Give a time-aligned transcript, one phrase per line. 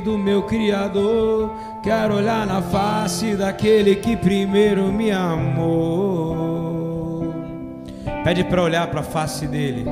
[0.00, 1.50] do meu Criador.
[1.82, 6.40] Quero olhar na face daquele que primeiro me amou.
[8.24, 9.86] Pede para olhar para a face dele.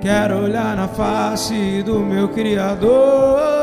[0.00, 3.54] Quero olhar na face do meu Criador.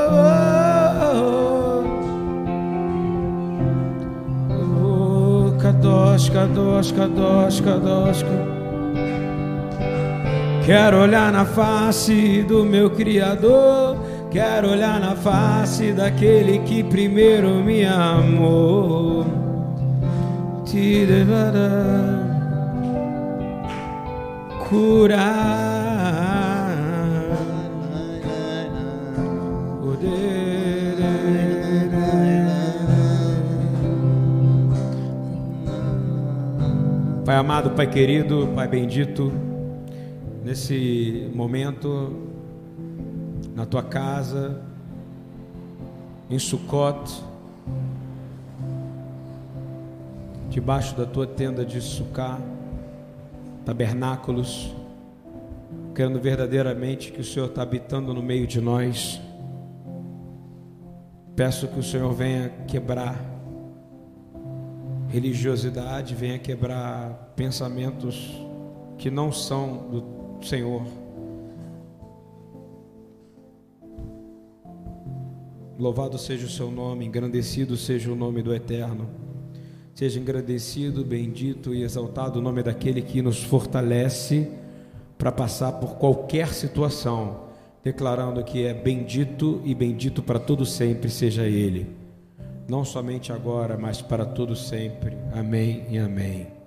[5.59, 8.50] Kadosh, Kadosh, Kadosh, Kadosh.
[10.65, 13.97] Quero olhar na face do meu Criador.
[14.29, 19.25] Quero olhar na face daquele que primeiro me amou.
[20.65, 22.21] Te devará
[24.69, 25.61] curar.
[37.25, 39.31] Pai amado, Pai querido, Pai bendito,
[40.43, 42.29] nesse momento,
[43.55, 44.61] na tua casa,
[46.29, 47.23] em Sucote,
[50.49, 52.41] debaixo da tua tenda de sucar,
[53.65, 54.73] tabernáculos,
[55.93, 59.21] querendo verdadeiramente que o Senhor está habitando no meio de nós.
[61.35, 63.19] Peço que o Senhor venha quebrar
[65.07, 68.31] religiosidade, venha quebrar pensamentos
[68.97, 70.83] que não são do Senhor.
[75.79, 79.09] Louvado seja o seu nome, engrandecido seja o nome do Eterno.
[79.93, 84.49] Seja engrandecido, bendito e exaltado o nome daquele que nos fortalece
[85.17, 87.45] para passar por qualquer situação,
[87.83, 91.87] declarando que é bendito e bendito para todo sempre seja ele.
[92.67, 95.17] Não somente agora, mas para todo sempre.
[95.33, 96.60] Amém e amém.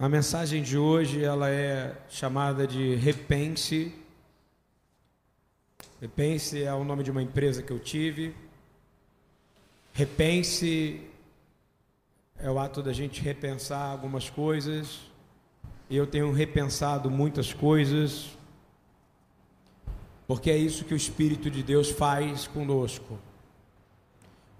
[0.00, 4.00] A mensagem de hoje ela é chamada de Repense
[6.00, 8.34] Repense é o nome de uma empresa que eu tive.
[9.92, 11.06] Repense
[12.38, 15.00] é o ato da gente repensar algumas coisas.
[15.90, 18.30] E eu tenho repensado muitas coisas,
[20.26, 23.18] porque é isso que o Espírito de Deus faz conosco.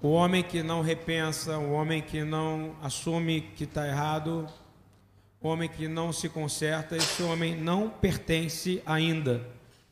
[0.03, 4.47] O homem que não repensa, o homem que não assume que está errado,
[5.49, 9.47] homem que não se conserta, esse homem não pertence ainda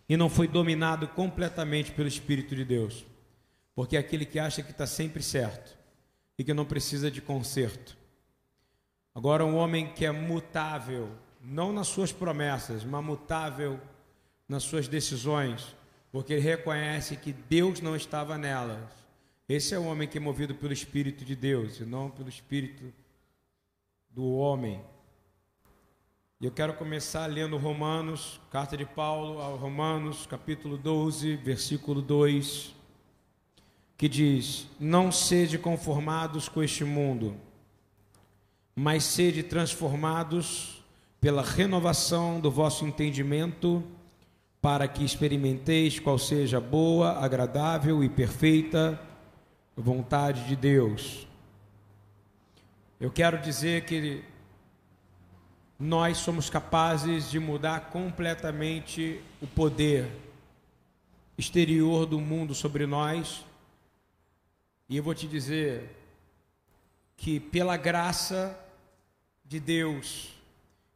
[0.08, 3.04] e não foi dominado completamente pelo Espírito de Deus.
[3.74, 5.76] Porque é aquele que acha que está sempre certo
[6.38, 7.96] e que não precisa de conserto.
[9.14, 11.10] Agora, um homem que é mutável,
[11.42, 13.80] não nas suas promessas, mas mutável
[14.48, 15.74] nas suas decisões,
[16.10, 18.90] porque ele reconhece que Deus não estava nelas.
[19.48, 22.92] Esse é o homem que é movido pelo Espírito de Deus e não pelo Espírito
[24.10, 24.80] do homem.
[26.40, 32.76] E eu quero começar lendo Romanos, carta de Paulo ao Romanos, capítulo 12, versículo 2,
[33.96, 37.34] que diz: Não sede conformados com este mundo,
[38.76, 40.80] mas sede transformados
[41.20, 43.82] pela renovação do vosso entendimento,
[44.62, 49.00] para que experimenteis qual seja a boa, agradável e perfeita
[49.76, 51.26] vontade de Deus.
[53.00, 54.22] Eu quero dizer que
[55.78, 60.10] nós somos capazes de mudar completamente o poder
[61.36, 63.44] exterior do mundo sobre nós.
[64.88, 65.88] E eu vou te dizer
[67.16, 68.58] que pela graça
[69.44, 70.34] de Deus,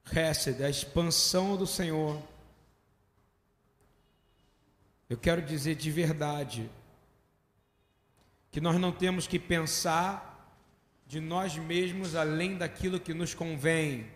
[0.05, 2.21] recebe a expansão do Senhor,
[5.09, 6.71] eu quero dizer de verdade
[8.51, 10.59] que nós não temos que pensar
[11.07, 14.11] de nós mesmos além daquilo que nos convém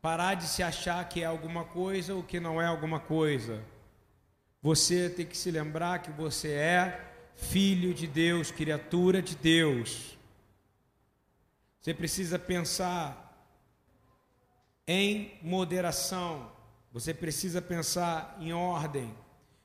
[0.00, 3.62] Parar de se achar que é alguma coisa ou que não é alguma coisa.
[4.62, 10.18] Você tem que se lembrar que você é filho de Deus, criatura de Deus.
[11.80, 13.26] Você precisa pensar
[14.86, 16.50] em moderação.
[16.92, 19.14] Você precisa pensar em ordem.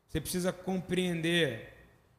[0.07, 1.73] Você precisa compreender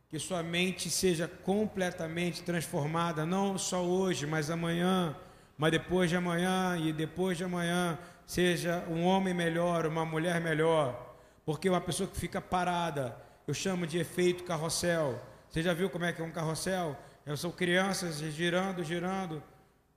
[0.08, 5.16] que sua mente seja completamente transformada, não só hoje, mas amanhã,
[5.56, 11.17] mas depois de amanhã e depois de amanhã seja um homem melhor, uma mulher melhor,
[11.44, 13.17] porque uma pessoa que fica parada,
[13.47, 15.20] eu chamo de efeito carrossel.
[15.49, 16.97] Você já viu como é que é um carrossel?
[17.37, 19.43] São crianças girando, girando,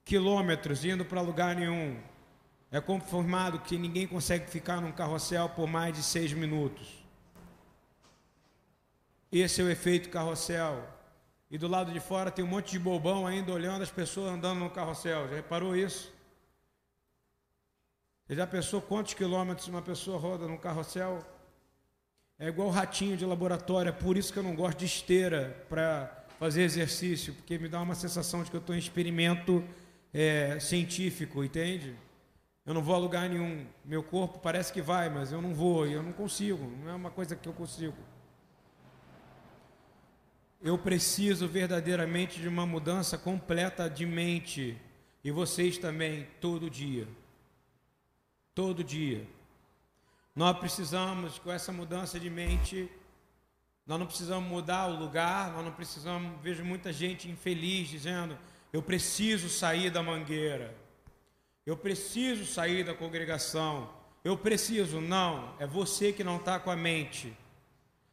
[0.06, 2.00] quilômetros, indo para lugar nenhum.
[2.72, 7.04] É confirmado que ninguém consegue ficar num carrossel por mais de seis minutos.
[9.32, 10.84] Esse é o efeito carrossel.
[11.50, 14.60] E do lado de fora tem um monte de bobão ainda olhando as pessoas andando
[14.60, 15.28] no carrossel.
[15.28, 16.14] Já reparou isso?
[18.26, 21.26] Você já pensou quantos quilômetros uma pessoa roda num carrossel?
[22.38, 26.26] É igual ratinho de laboratório, é por isso que eu não gosto de esteira para
[26.40, 29.62] fazer exercício, porque me dá uma sensação de que eu estou em experimento
[30.14, 31.96] é, científico, entende?
[32.66, 33.66] Eu não vou a lugar nenhum.
[33.84, 36.72] Meu corpo parece que vai, mas eu não vou e eu não consigo.
[36.84, 37.98] Não é uma coisa que eu consigo.
[40.62, 44.78] Eu preciso verdadeiramente de uma mudança completa de mente.
[45.24, 47.08] E vocês também, todo dia.
[48.54, 49.26] Todo dia.
[50.36, 52.90] Nós precisamos, com essa mudança de mente,
[53.88, 56.42] nós não precisamos mudar o lugar, nós não precisamos.
[56.42, 58.38] Vejo muita gente infeliz dizendo:
[58.72, 60.76] eu preciso sair da mangueira.
[61.66, 63.90] Eu preciso sair da congregação.
[64.24, 65.00] Eu preciso.
[65.00, 67.36] Não, é você que não está com a mente.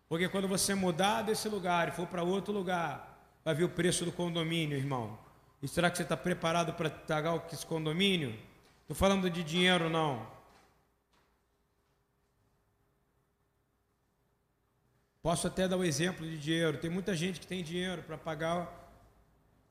[0.08, 4.04] Porque quando você mudar desse lugar e for para outro lugar, vai ver o preço
[4.04, 5.18] do condomínio, irmão.
[5.62, 8.38] E será que você está preparado para pagar esse condomínio?
[8.82, 10.26] Estou falando de dinheiro, não.
[15.22, 16.78] Posso até dar o um exemplo de dinheiro.
[16.78, 18.86] Tem muita gente que tem dinheiro para pagar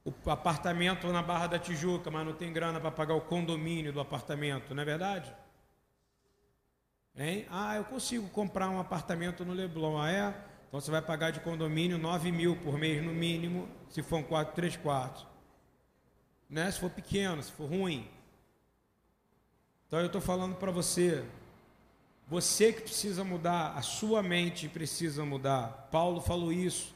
[0.03, 4.01] o apartamento na Barra da Tijuca, mas não tem grana para pagar o condomínio do
[4.01, 5.33] apartamento, não é verdade?
[7.17, 7.45] Hein?
[7.49, 10.35] Ah, eu consigo comprar um apartamento no Leblon, ah, é?
[10.67, 14.23] Então você vai pagar de condomínio 9 mil por mês no mínimo, se for um
[14.23, 15.25] 4, 3 quartos.
[16.49, 16.69] Né?
[16.69, 18.09] Se for pequeno, se for ruim.
[19.87, 21.23] Então eu estou falando para você,
[22.27, 25.87] você que precisa mudar, a sua mente precisa mudar.
[25.91, 26.93] Paulo falou isso.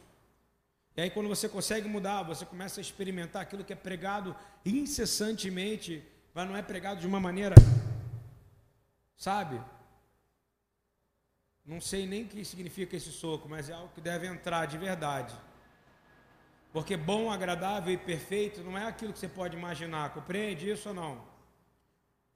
[0.98, 4.36] E aí, quando você consegue mudar, você começa a experimentar aquilo que é pregado
[4.66, 7.56] incessantemente, mas não é pregado de uma maneira,
[9.16, 9.62] sabe?
[11.70, 14.76] Não sei nem o que significa esse soco, mas é algo que deve entrar de
[14.76, 15.36] verdade.
[16.74, 20.96] Porque bom, agradável e perfeito não é aquilo que você pode imaginar, compreende isso ou
[20.96, 21.22] não?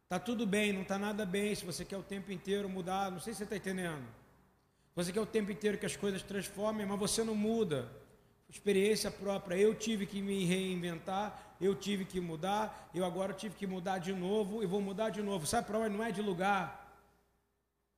[0.08, 3.20] Tá tudo bem, não está nada bem se você quer o tempo inteiro mudar, não
[3.20, 4.06] sei se você está entendendo.
[4.96, 7.92] Você quer o tempo inteiro que as coisas transformem, mas você não muda
[8.48, 9.56] experiência própria.
[9.56, 14.14] Eu tive que me reinventar, eu tive que mudar, eu agora tive que mudar de
[14.14, 15.48] novo e vou mudar de novo.
[15.48, 15.98] Sabe para onde?
[15.98, 16.83] Não é de lugar,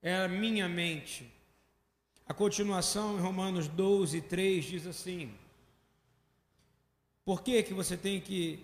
[0.06, 1.28] é a minha mente.
[2.28, 5.34] A continuação em Romanos 12, 3 diz assim:
[7.26, 8.64] Por que, que você tem que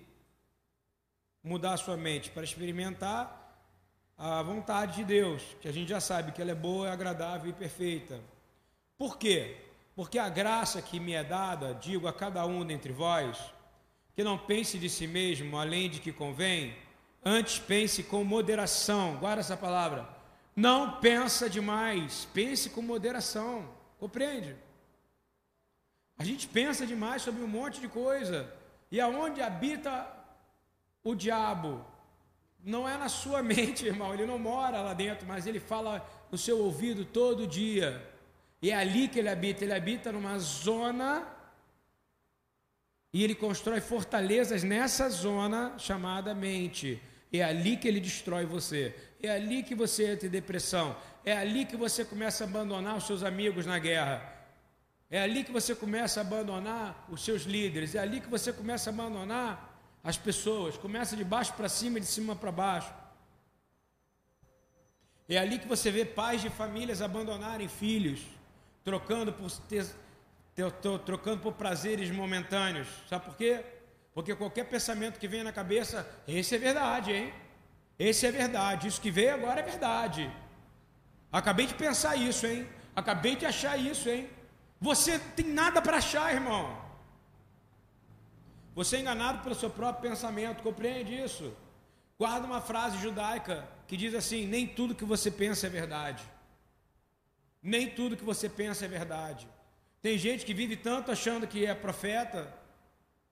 [1.44, 2.30] mudar a sua mente?
[2.30, 3.58] Para experimentar
[4.16, 7.54] a vontade de Deus, que a gente já sabe que ela é boa, agradável e
[7.54, 8.22] perfeita.
[8.96, 9.58] Por quê?
[9.96, 13.36] Porque a graça que me é dada, digo a cada um dentre vós,
[14.16, 16.76] que não pense de si mesmo além de que convém,
[17.26, 19.18] antes pense com moderação.
[19.18, 20.21] Guarda essa palavra.
[20.56, 23.70] Não pensa demais, pense com moderação.
[24.00, 24.56] Compreende?
[26.18, 28.52] A gente pensa demais sobre um monte de coisa.
[28.92, 30.08] E aonde habita
[31.04, 31.86] o diabo?
[32.64, 34.14] Não é na sua mente, irmão.
[34.14, 38.08] Ele não mora lá dentro, mas ele fala no seu ouvido todo dia.
[38.62, 39.64] E é ali que ele habita.
[39.64, 41.28] Ele habita numa zona
[43.14, 47.02] e ele constrói fortalezas nessa zona chamada mente.
[47.34, 48.96] É ali que ele destrói você.
[49.22, 50.96] É ali que você entra em depressão.
[51.24, 54.22] É ali que você começa a abandonar os seus amigos na guerra.
[55.10, 57.96] É ali que você começa a abandonar os seus líderes.
[57.96, 60.78] É ali que você começa a abandonar as pessoas.
[60.78, 62.94] Começa de baixo para cima e de cima para baixo.
[65.30, 68.22] É ali que você vê pais de famílias abandonarem filhos
[68.84, 69.86] trocando por, ter,
[70.56, 72.88] ter, ter, trocando por prazeres momentâneos.
[73.08, 73.64] Sabe por quê?
[74.14, 77.34] Porque qualquer pensamento que venha na cabeça, esse é verdade, hein?
[78.10, 78.88] Esse é verdade.
[78.88, 80.24] Isso que veio agora é verdade.
[81.40, 82.68] Acabei de pensar isso, hein?
[82.96, 84.28] Acabei de achar isso, hein?
[84.80, 86.66] Você tem nada para achar, irmão.
[88.74, 91.54] Você é enganado pelo seu próprio pensamento, compreende isso?
[92.18, 96.24] Guarda uma frase judaica que diz assim: nem tudo que você pensa é verdade.
[97.62, 99.48] Nem tudo que você pensa é verdade.
[100.02, 102.52] Tem gente que vive tanto achando que é profeta,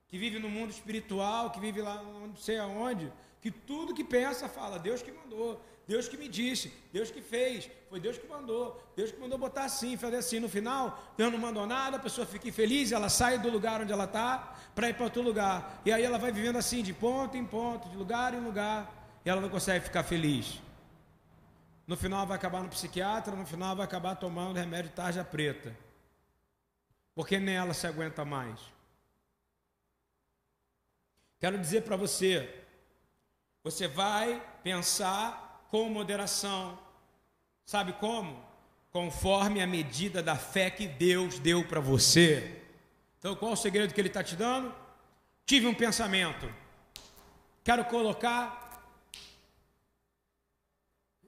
[0.10, 3.12] que vive no mundo espiritual, que vive lá não sei aonde,
[3.42, 7.70] que tudo que pensa fala, Deus que mandou, Deus que me disse, Deus que fez,
[7.90, 10.40] foi Deus que mandou, Deus que mandou botar assim, fazer assim.
[10.40, 13.92] No final, Deus não mandou nada, a pessoa fica infeliz, ela sai do lugar onde
[13.92, 15.82] ela está para ir para outro lugar.
[15.84, 19.30] E aí ela vai vivendo assim, de ponto em ponto, de lugar em lugar, e
[19.30, 20.62] ela não consegue ficar feliz.
[21.88, 25.76] No final vai acabar no psiquiatra, no final vai acabar tomando remédio tarja preta.
[27.16, 28.60] Porque nem ela se aguenta mais.
[31.40, 32.59] Quero dizer para você,
[33.64, 36.78] você vai pensar com moderação.
[37.66, 38.44] Sabe como?
[38.92, 42.64] Conforme a medida da fé que Deus deu para você.
[43.20, 44.74] Então, qual o segredo que Ele está te dando?
[45.46, 46.52] Tive um pensamento.
[47.64, 48.84] Quero colocar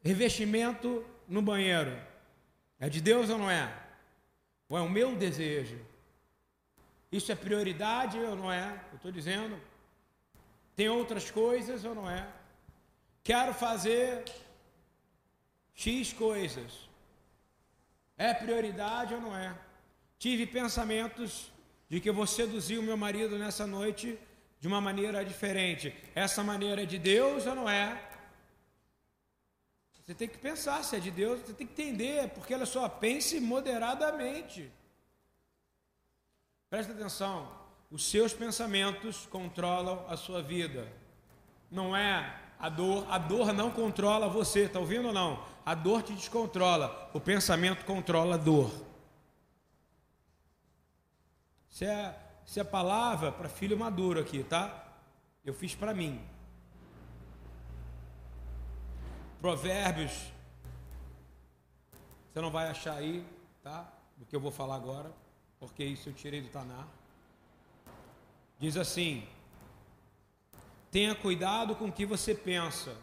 [0.03, 1.95] revestimento no banheiro
[2.81, 3.71] é de Deus ou não é?
[4.67, 5.79] Ou é o meu desejo?
[7.11, 8.81] Isso é prioridade ou não é?
[8.91, 9.55] Eu estou dizendo.
[10.81, 12.27] Tem outras coisas ou não é?
[13.23, 14.25] Quero fazer
[15.75, 16.89] X coisas.
[18.17, 19.55] É prioridade ou não é?
[20.17, 21.51] Tive pensamentos
[21.87, 24.17] de que eu vou seduzir o meu marido nessa noite
[24.59, 25.95] de uma maneira diferente.
[26.15, 28.01] Essa maneira é de Deus ou não é?
[30.01, 32.89] Você tem que pensar se é de Deus, você tem que entender, porque ela só
[32.89, 34.67] pense moderadamente.
[36.71, 37.60] Presta atenção,
[37.91, 40.87] os seus pensamentos controlam a sua vida.
[41.69, 45.43] Não é a dor, a dor não controla você, está ouvindo ou não?
[45.65, 48.71] A dor te descontrola, o pensamento controla a dor.
[51.69, 54.87] Se é, se é palavra para filho maduro aqui, tá?
[55.43, 56.21] Eu fiz para mim.
[59.41, 60.31] Provérbios,
[62.31, 63.25] você não vai achar aí,
[63.61, 63.91] tá?
[64.15, 65.11] Do que eu vou falar agora,
[65.59, 67.00] porque isso eu tirei do Tanar.
[68.61, 69.27] Diz assim:
[70.91, 72.95] Tenha cuidado com o que você pensa,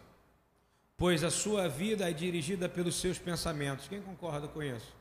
[0.97, 3.89] pois a sua vida é dirigida pelos seus pensamentos.
[3.89, 4.95] Quem concorda com isso?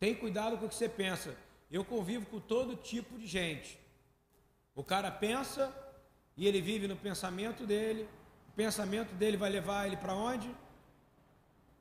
[0.00, 1.36] Tem cuidado com o que você pensa.
[1.70, 3.78] Eu convivo com todo tipo de gente.
[4.74, 5.70] O cara pensa
[6.34, 8.08] e ele vive no pensamento dele,
[8.56, 10.50] pensamento dele vai levar ele para onde?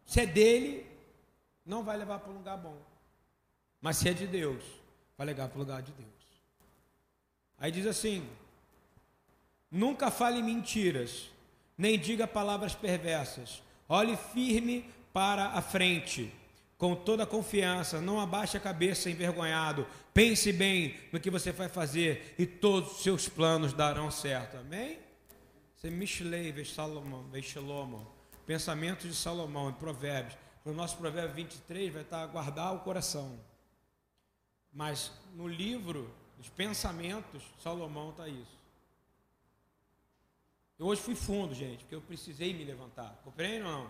[0.05, 0.85] Se é dele,
[1.65, 2.77] não vai levar para um lugar bom.
[3.79, 4.63] Mas se é de Deus,
[5.17, 6.16] vai levar para o lugar de Deus.
[7.57, 8.27] Aí diz assim:
[9.69, 11.29] Nunca fale mentiras,
[11.77, 13.61] nem diga palavras perversas.
[13.89, 16.33] Olhe firme para a frente,
[16.77, 17.99] com toda a confiança.
[17.99, 19.87] Não abaixe a cabeça envergonhado.
[20.13, 24.57] Pense bem no que você vai fazer e todos os seus planos darão certo.
[24.57, 24.99] Amém?
[25.75, 28.07] Você Mishlei, Salomão, Shalomo.
[28.45, 30.37] Pensamentos de Salomão, em Provérbios.
[30.63, 33.39] No nosso provérbio 23 vai estar guardar o coração.
[34.73, 38.57] Mas no livro dos pensamentos, Salomão está isso.
[40.77, 43.19] Eu hoje fui fundo, gente, porque eu precisei me levantar.
[43.23, 43.89] Compreende ou não?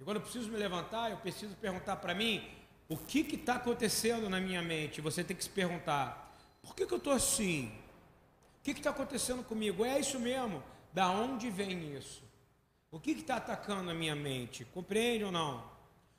[0.00, 2.44] E quando eu preciso me levantar, eu preciso perguntar para mim
[2.88, 5.00] o que está acontecendo na minha mente.
[5.00, 7.72] Você tem que se perguntar: por que, que eu estou assim?
[8.58, 9.84] O que está acontecendo comigo?
[9.84, 10.62] É isso mesmo?
[10.92, 12.24] Da onde vem isso?
[12.90, 14.64] O que está atacando a minha mente?
[14.64, 15.64] Compreende ou não?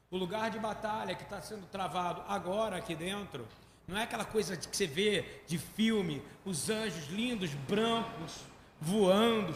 [0.09, 3.47] O lugar de batalha que está sendo travado agora aqui dentro,
[3.87, 8.41] não é aquela coisa que você vê de filme, os anjos lindos, brancos,
[8.81, 9.55] voando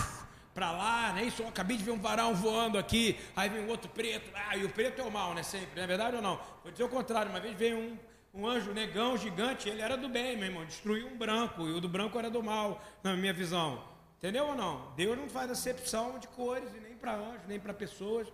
[0.54, 1.24] para lá, né?
[1.24, 4.64] Isso, eu acabei de ver um varão voando aqui, aí vem outro preto, ah, e
[4.64, 5.42] o preto é o mal, né?
[5.42, 6.38] Sempre, não é verdade ou não?
[6.62, 7.98] Vou dizer o contrário, uma vez veio um,
[8.34, 11.80] um anjo negão gigante, ele era do bem, meu irmão, destruiu um branco, e o
[11.80, 13.82] do branco era do mal, na minha visão.
[14.18, 14.92] Entendeu ou não?
[14.96, 18.28] Deus não faz acepção de cores, nem para anjos, nem para pessoas.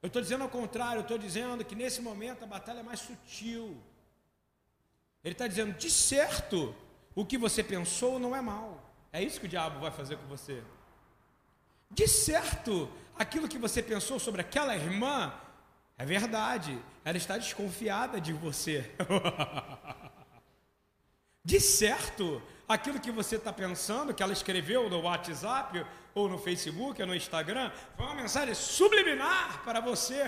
[0.00, 3.00] Eu estou dizendo ao contrário, eu estou dizendo que nesse momento a batalha é mais
[3.00, 3.76] sutil.
[5.24, 6.74] Ele está dizendo, de certo,
[7.14, 8.82] o que você pensou não é mal.
[9.12, 10.62] É isso que o diabo vai fazer com você.
[11.90, 15.32] De certo, aquilo que você pensou sobre aquela irmã
[15.98, 16.76] é verdade.
[17.04, 18.90] Ela está desconfiada de você.
[21.44, 27.02] De certo, aquilo que você está pensando, que ela escreveu no WhatsApp, ou no Facebook,
[27.02, 30.22] ou no Instagram, foi uma mensagem subliminar para você.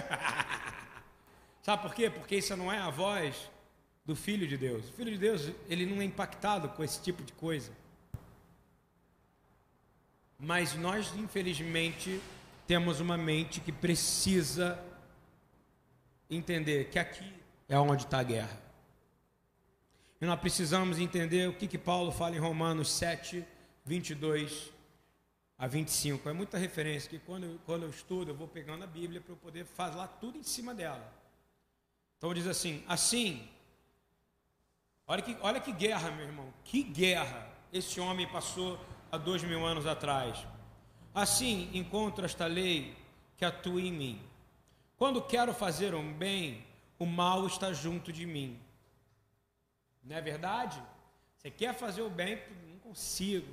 [1.62, 2.10] Sabe por quê?
[2.10, 3.48] Porque isso não é a voz
[4.04, 4.88] do Filho de Deus.
[4.88, 7.73] O Filho de Deus, ele não é impactado com esse tipo de coisa.
[10.38, 12.20] Mas nós, infelizmente,
[12.66, 14.78] temos uma mente que precisa
[16.28, 17.32] entender que aqui
[17.68, 18.64] é onde está a guerra.
[20.20, 23.44] E nós precisamos entender o que, que Paulo fala em Romanos 7,
[23.84, 24.73] 22
[25.58, 26.28] a 25.
[26.28, 29.32] É muita referência que quando eu, quando eu estudo, eu vou pegando a Bíblia para
[29.32, 31.12] eu poder falar tudo em cima dela.
[32.16, 33.49] Então diz assim: assim,
[35.06, 38.78] olha que, olha que guerra, meu irmão, que guerra esse homem passou
[39.11, 40.46] há dois mil anos atrás.
[41.14, 42.96] Assim encontro esta lei
[43.37, 44.23] que atua em mim.
[44.96, 46.64] Quando quero fazer um bem,
[46.99, 48.61] o mal está junto de mim.
[50.02, 50.80] Não é verdade?
[51.37, 53.52] Você quer fazer o bem, não consigo.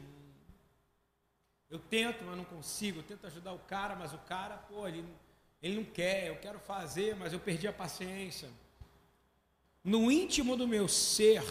[1.69, 2.99] Eu tento, mas não consigo.
[2.99, 5.05] Eu tento ajudar o cara, mas o cara, pô, ele,
[5.61, 6.27] ele não quer.
[6.27, 8.49] Eu quero fazer, mas eu perdi a paciência.
[9.83, 11.43] No íntimo do meu ser,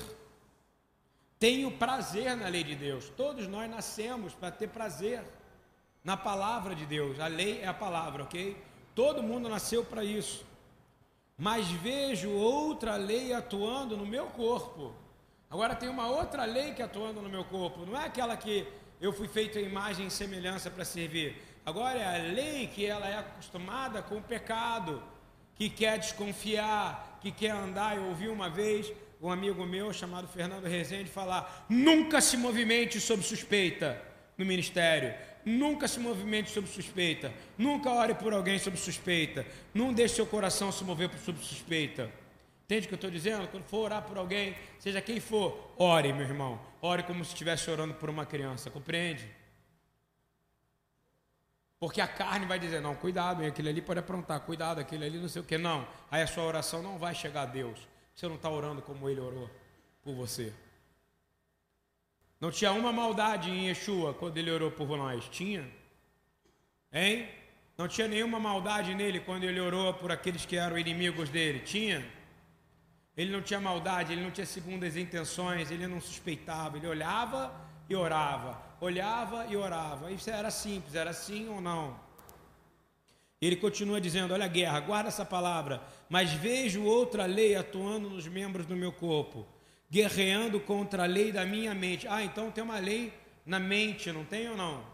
[1.39, 3.09] tenho prazer na lei de Deus.
[3.17, 5.23] Todos nós nascemos para ter prazer
[6.05, 7.19] na palavra de Deus.
[7.19, 8.57] A lei é a palavra, ok?
[8.95, 10.45] Todo mundo nasceu para isso
[11.41, 14.93] mas vejo outra lei atuando no meu corpo.
[15.49, 18.69] Agora tem uma outra lei que atuando no meu corpo, não é aquela que
[19.01, 21.43] eu fui feito em imagem e semelhança para servir.
[21.65, 25.03] Agora é a lei que ela é acostumada com o pecado,
[25.61, 27.95] que quer desconfiar, que quer andar.
[27.95, 28.91] Eu ouvi uma vez
[29.21, 34.01] um amigo meu chamado Fernando Rezende falar: nunca se movimente sob suspeita
[34.39, 35.13] no ministério.
[35.45, 37.31] Nunca se movimente sob suspeita.
[37.59, 39.47] Nunca ore por alguém sob suspeita.
[39.75, 42.11] Não deixe seu coração se mover sob suspeita.
[42.65, 43.47] Entende o que eu estou dizendo?
[43.49, 46.59] Quando for orar por alguém, seja quem for, ore, meu irmão.
[46.81, 48.71] Ore como se estivesse orando por uma criança.
[48.71, 49.29] Compreende?
[51.81, 55.29] Porque a carne vai dizer: não, cuidado, aquele ali pode aprontar, cuidado, aquele ali não
[55.29, 55.57] sei o que.
[55.57, 57.81] Não, aí a sua oração não vai chegar a Deus.
[58.15, 59.51] Você não está orando como ele orou
[60.03, 60.53] por você.
[62.39, 65.27] Não tinha uma maldade em Yeshua quando ele orou por nós?
[65.31, 65.67] Tinha?
[66.93, 67.29] Hein?
[67.79, 71.61] Não tinha nenhuma maldade nele quando ele orou por aqueles que eram inimigos dele?
[71.61, 72.07] Tinha?
[73.17, 77.55] Ele não tinha maldade, ele não tinha segundas intenções, ele não suspeitava, ele olhava
[77.89, 80.11] e orava, olhava e orava.
[80.11, 81.99] Isso era simples, era sim ou não?
[83.41, 88.27] Ele continua dizendo: Olha a guerra, guarda essa palavra, mas vejo outra lei atuando nos
[88.27, 89.47] membros do meu corpo
[89.91, 92.07] guerreando contra a lei da minha mente.
[92.07, 93.13] Ah, então tem uma lei
[93.45, 94.85] na mente, não tem ou não?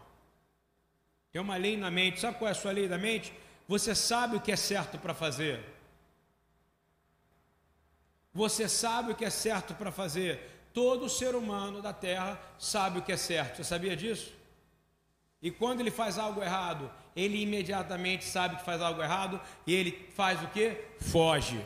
[1.31, 2.19] Tem uma lei na mente.
[2.19, 3.31] Sabe qual é a sua lei da mente?
[3.67, 5.63] Você sabe o que é certo para fazer.
[8.33, 10.56] Você sabe o que é certo para fazer.
[10.77, 13.57] Todo ser humano da terra sabe o que é certo.
[13.57, 14.31] Você sabia disso?
[15.41, 19.91] E quando ele faz algo errado, ele imediatamente sabe que faz algo errado e ele
[20.15, 20.77] faz o que?
[20.99, 21.59] Foge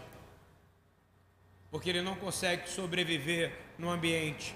[1.71, 4.53] porque ele não consegue sobreviver no ambiente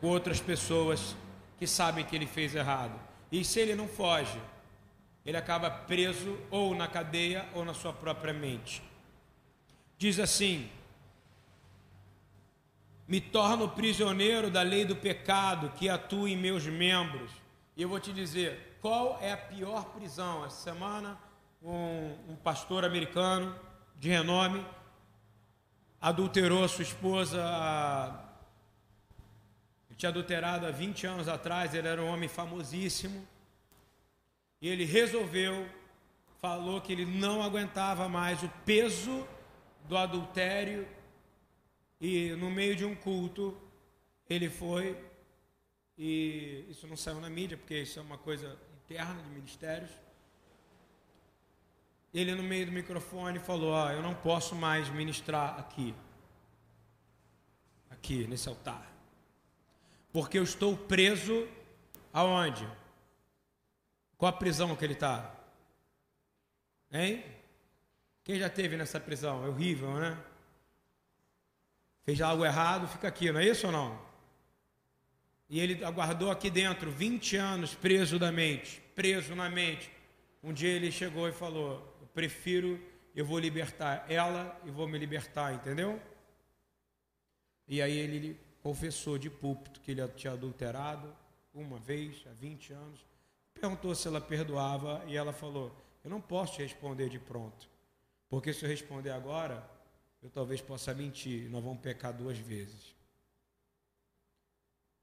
[0.00, 1.16] com outras pessoas
[1.58, 2.92] que sabem que ele fez errado.
[3.32, 4.38] E se ele não foge,
[5.24, 8.82] ele acaba preso ou na cadeia ou na sua própria mente.
[9.96, 10.68] Diz assim:
[13.12, 17.30] Me torno prisioneiro da lei do pecado que atua em meus membros.
[17.76, 20.46] E eu vou te dizer qual é a pior prisão.
[20.46, 21.18] Essa semana,
[21.62, 23.54] um, um pastor americano
[23.96, 24.64] de renome
[26.00, 27.38] adulterou sua esposa.
[29.90, 33.28] Ele tinha adulterado há 20 anos atrás, ele era um homem famosíssimo.
[34.58, 35.68] E ele resolveu,
[36.40, 39.28] falou que ele não aguentava mais o peso
[39.86, 40.88] do adultério.
[42.02, 43.56] E no meio de um culto,
[44.28, 45.02] ele foi,
[45.96, 49.90] e isso não saiu na mídia, porque isso é uma coisa interna de ministérios
[52.12, 55.94] ele no meio do microfone falou: ah, Eu não posso mais ministrar aqui,
[57.90, 58.92] aqui nesse altar,
[60.12, 61.48] porque eu estou preso
[62.12, 62.68] aonde?
[64.18, 65.34] Qual a prisão que ele está?
[66.92, 67.24] Hein?
[68.22, 69.44] Quem já teve nessa prisão?
[69.44, 70.22] É horrível, né?
[72.04, 74.00] Fez algo errado, fica aqui, não é isso ou não?
[75.48, 79.90] E ele aguardou aqui dentro 20 anos preso da mente, preso na mente.
[80.42, 81.78] Um dia ele chegou e falou:
[82.14, 82.80] prefiro,
[83.14, 86.00] eu vou libertar ela e vou me libertar, entendeu?
[87.68, 91.14] E aí ele confessou de púlpito que ele tinha adulterado
[91.54, 93.06] uma vez, há 20 anos.
[93.52, 97.68] Perguntou se ela perdoava e ela falou: Eu não posso te responder de pronto,
[98.28, 99.68] porque se eu responder agora,
[100.22, 102.94] eu talvez possa mentir nós vamos pecar duas vezes.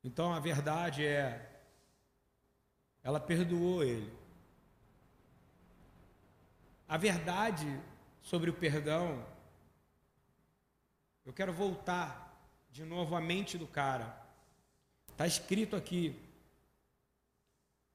[0.04, 1.62] Então a verdade é,
[3.04, 4.12] ela perdoou ele.
[6.88, 7.68] A verdade
[8.22, 9.26] sobre o perdão,
[11.26, 12.28] eu quero voltar
[12.72, 14.18] de novo à mente do cara.
[15.12, 16.16] Está escrito aqui: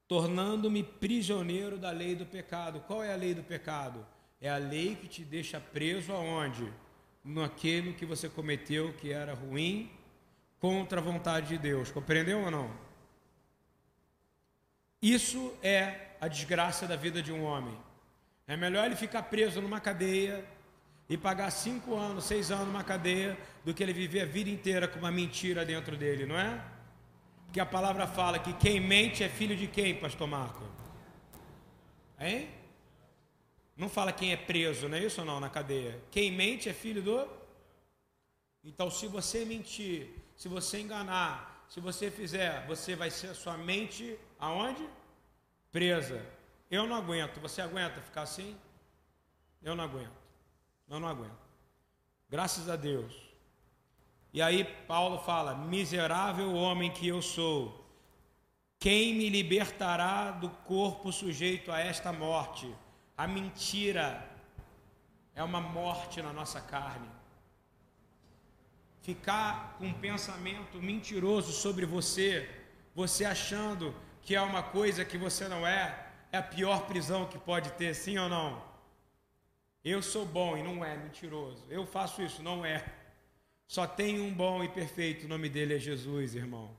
[0.07, 2.81] tornando-me prisioneiro da lei do pecado.
[2.81, 4.05] Qual é a lei do pecado?
[4.39, 6.71] É a lei que te deixa preso aonde?
[7.25, 9.91] Naquilo que você cometeu que era ruim,
[10.59, 11.91] contra a vontade de Deus.
[11.91, 12.71] Compreendeu ou não?
[15.01, 17.77] Isso é a desgraça da vida de um homem.
[18.47, 20.45] É melhor ele ficar preso numa cadeia
[21.07, 24.87] e pagar cinco anos, seis anos numa cadeia, do que ele viver a vida inteira
[24.87, 26.59] com uma mentira dentro dele, não é?
[27.45, 30.63] Porque a palavra fala que quem mente é filho de quem, pastor Marco?
[32.19, 32.49] Hein?
[33.75, 36.01] Não fala quem é preso, não é isso ou não, na cadeia?
[36.09, 37.27] Quem mente é filho do.
[38.63, 43.57] Então, se você mentir, se você enganar, se você fizer, você vai ser a sua
[43.57, 44.87] mente aonde?
[45.71, 46.25] Presa.
[46.71, 47.39] Eu não aguento.
[47.41, 48.57] Você aguenta ficar assim?
[49.61, 50.25] Eu não aguento.
[50.87, 51.45] Eu não aguento.
[52.29, 53.13] Graças a Deus.
[54.31, 57.85] E aí Paulo fala: Miserável homem que eu sou,
[58.79, 62.73] quem me libertará do corpo sujeito a esta morte?
[63.17, 64.29] A mentira
[65.33, 67.09] é uma morte na nossa carne.
[69.01, 72.49] Ficar com um pensamento mentiroso sobre você,
[72.93, 77.37] você achando que é uma coisa que você não é, é a pior prisão que
[77.37, 78.63] pode ter, sim ou não?
[79.83, 81.63] Eu sou bom e não é mentiroso.
[81.69, 82.83] Eu faço isso, não é.
[83.67, 86.75] Só tem um bom e perfeito, o nome dele é Jesus, irmão.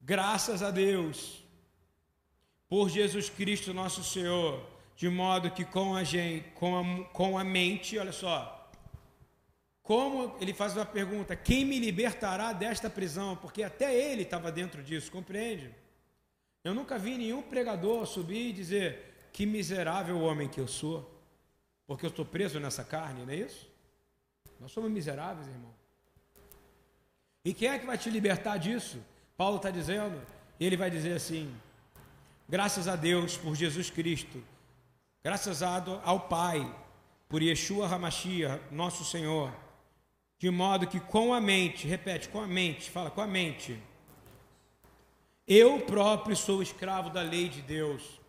[0.00, 1.43] Graças a Deus
[2.74, 4.60] por Jesus Cristo nosso Senhor,
[4.96, 8.68] de modo que com a gente, com a, com a mente, olha só,
[9.80, 13.36] como ele faz uma pergunta: quem me libertará desta prisão?
[13.36, 15.72] Porque até ele estava dentro disso, compreende?
[16.64, 21.08] Eu nunca vi nenhum pregador subir e dizer: que miserável homem que eu sou,
[21.86, 23.70] porque eu estou preso nessa carne, não é isso?
[24.58, 25.72] Nós somos miseráveis, irmão.
[27.44, 28.98] E quem é que vai te libertar disso?
[29.36, 30.20] Paulo está dizendo,
[30.58, 31.54] ele vai dizer assim:
[32.46, 34.42] Graças a Deus por Jesus Cristo.
[35.22, 36.70] Graças ao Pai
[37.26, 39.50] por Yeshua Hamashia, nosso Senhor.
[40.38, 43.80] De modo que com a mente, repete, com a mente, fala com a mente.
[45.48, 48.20] Eu próprio sou escravo da lei de Deus.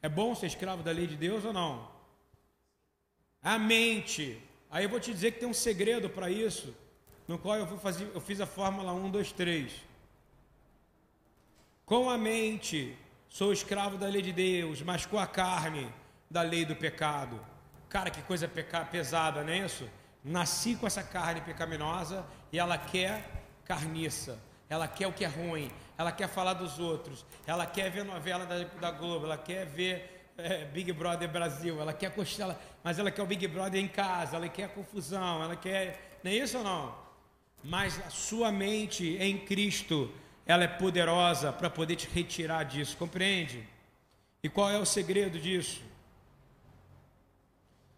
[0.00, 1.90] É bom ser escravo da lei de Deus ou não?
[3.42, 4.40] A mente.
[4.70, 6.72] Aí eu vou te dizer que tem um segredo para isso,
[7.26, 9.72] no qual eu, vou fazer, eu fiz a fórmula 1, 2, 3.
[11.84, 12.96] Com a mente,
[13.28, 15.92] Sou escravo da lei de Deus, mas com a carne
[16.30, 17.40] da lei do pecado.
[17.88, 18.50] Cara, que coisa
[18.90, 19.88] pesada, não é isso?
[20.24, 23.22] Nasci com essa carne pecaminosa e ela quer
[23.64, 24.38] carniça.
[24.68, 28.44] Ela quer o que é ruim, ela quer falar dos outros, ela quer ver novela
[28.44, 33.10] da, da Globo, ela quer ver é, Big Brother Brasil, ela quer costela, mas ela
[33.10, 36.18] quer o Big Brother em casa, ela quer confusão, ela quer.
[36.22, 36.94] Não é isso ou não?
[37.62, 40.12] Mas a sua mente em Cristo
[40.46, 43.68] ela é poderosa para poder te retirar disso, compreende?
[44.42, 45.82] E qual é o segredo disso?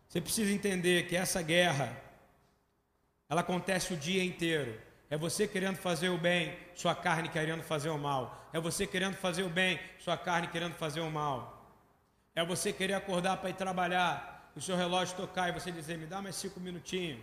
[0.08, 1.94] Você precisa entender que essa guerra,
[3.28, 4.80] ela acontece o dia inteiro.
[5.10, 8.48] É você querendo fazer o bem, sua carne querendo fazer o mal.
[8.50, 11.70] É você querendo fazer o bem, sua carne querendo fazer o mal.
[12.34, 16.06] É você querer acordar para ir trabalhar, o seu relógio tocar e você dizer: me
[16.06, 17.20] dá mais cinco minutinhos,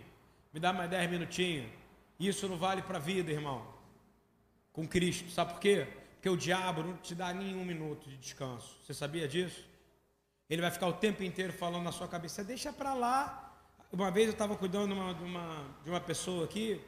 [0.52, 1.68] me dá mais dez minutinhos.
[2.18, 3.75] Isso não vale para a vida, irmão
[4.76, 5.30] com Cristo.
[5.30, 5.88] Sabe por quê?
[6.14, 8.76] Porque o diabo não te dá nenhum minuto de descanso.
[8.84, 9.64] Você sabia disso?
[10.48, 13.42] Ele vai ficar o tempo inteiro falando na sua cabeça, deixa para lá.
[13.90, 16.80] Uma vez eu estava cuidando de uma, de, uma, de uma pessoa aqui,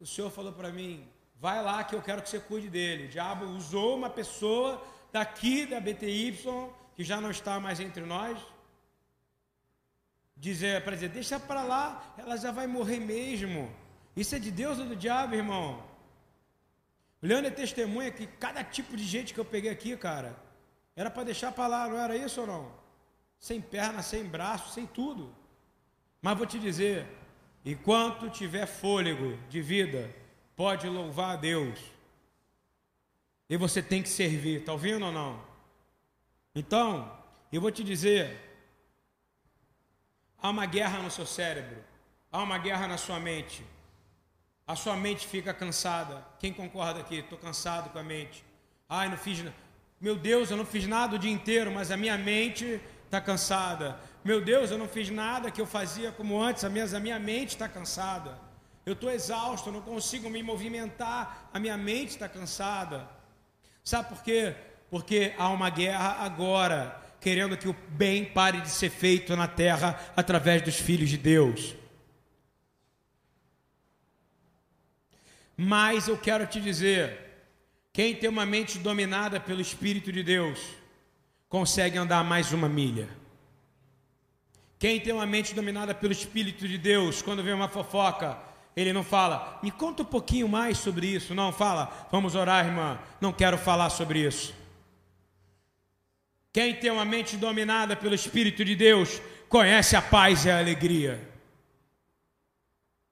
[0.00, 3.04] o Senhor falou para mim, vai lá que eu quero que você cuide dele.
[3.04, 6.38] O diabo usou uma pessoa daqui da BTY,
[6.94, 8.38] que já não está mais entre nós,
[10.36, 13.70] dizer para dizer, deixa para lá, ela já vai morrer mesmo.
[14.16, 15.82] Isso é de Deus ou do diabo, irmão?
[17.26, 20.36] Leandro é testemunha que cada tipo de gente que eu peguei aqui, cara,
[20.94, 22.72] era para deixar para lá, não era isso ou não?
[23.38, 25.34] Sem perna, sem braço, sem tudo.
[26.22, 27.06] Mas vou te dizer,
[27.64, 30.14] enquanto tiver fôlego de vida,
[30.54, 31.78] pode louvar a Deus.
[33.48, 35.44] E você tem que servir, tá ouvindo ou não?
[36.54, 37.12] Então,
[37.52, 38.40] eu vou te dizer,
[40.38, 41.82] há uma guerra no seu cérebro,
[42.30, 43.64] há uma guerra na sua mente
[44.66, 46.26] a sua mente fica cansada.
[46.38, 47.16] Quem concorda aqui?
[47.16, 48.44] Estou cansado com a mente.
[48.88, 49.44] Ai, não fiz.
[50.00, 53.98] Meu Deus, eu não fiz nada o dia inteiro, mas a minha mente está cansada.
[54.24, 57.50] Meu Deus, eu não fiz nada que eu fazia como antes, minha, a minha mente
[57.50, 58.38] está cansada.
[58.84, 63.08] Eu estou exausto, não consigo me movimentar, a minha mente está cansada.
[63.84, 64.54] Sabe por quê?
[64.90, 69.98] Porque há uma guerra agora, querendo que o bem pare de ser feito na terra
[70.16, 71.74] através dos filhos de Deus.
[75.56, 77.18] Mas eu quero te dizer:
[77.92, 80.60] quem tem uma mente dominada pelo Espírito de Deus,
[81.48, 83.08] consegue andar mais uma milha.
[84.78, 88.38] Quem tem uma mente dominada pelo Espírito de Deus, quando vê uma fofoca,
[88.76, 91.34] ele não fala, me conta um pouquinho mais sobre isso.
[91.34, 94.54] Não, fala, vamos orar, irmã, não quero falar sobre isso.
[96.52, 101.26] Quem tem uma mente dominada pelo Espírito de Deus, conhece a paz e a alegria.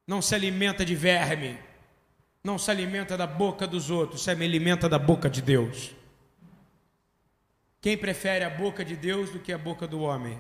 [0.07, 1.59] Não se alimenta de verme
[2.45, 5.95] não se alimenta da boca dos outros, se alimenta da boca de Deus.
[7.81, 10.39] Quem prefere a boca de Deus do que a boca do homem?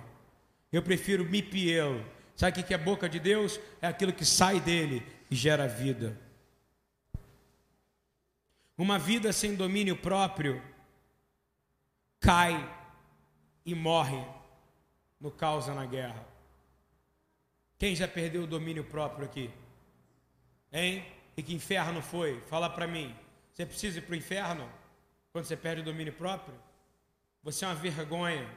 [0.70, 2.04] Eu prefiro mipiel.
[2.36, 3.58] Sabe o que é a boca de Deus?
[3.80, 6.20] É aquilo que sai dele e gera vida.
[8.76, 10.60] Uma vida sem domínio próprio
[12.20, 12.70] cai
[13.64, 14.22] e morre
[15.18, 16.26] no causa na guerra.
[17.78, 19.50] Quem já perdeu o domínio próprio aqui?
[20.72, 21.04] Hein?
[21.36, 22.40] E que inferno foi?
[22.48, 23.14] Fala para mim.
[23.52, 24.68] Você precisa ir para o inferno
[25.32, 26.54] quando você perde o domínio próprio?
[27.42, 28.48] Você é uma vergonha.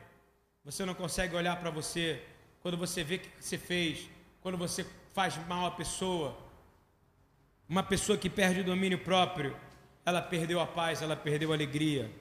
[0.63, 2.21] Você não consegue olhar para você
[2.61, 4.09] quando você vê o que você fez,
[4.41, 6.37] quando você faz mal à pessoa.
[7.67, 9.55] Uma pessoa que perde o domínio próprio,
[10.05, 12.11] ela perdeu a paz, ela perdeu a alegria.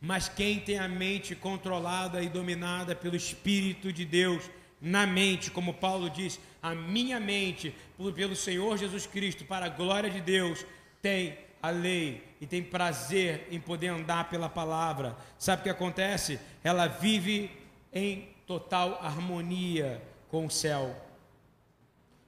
[0.00, 4.50] Mas quem tem a mente controlada e dominada pelo Espírito de Deus,
[4.86, 7.74] na mente, como Paulo diz, a minha mente,
[8.14, 10.64] pelo Senhor Jesus Cristo, para a glória de Deus,
[11.02, 15.16] tem a lei e tem prazer em poder andar pela palavra.
[15.36, 16.38] Sabe o que acontece?
[16.62, 17.50] Ela vive
[17.92, 20.94] em total harmonia com o céu.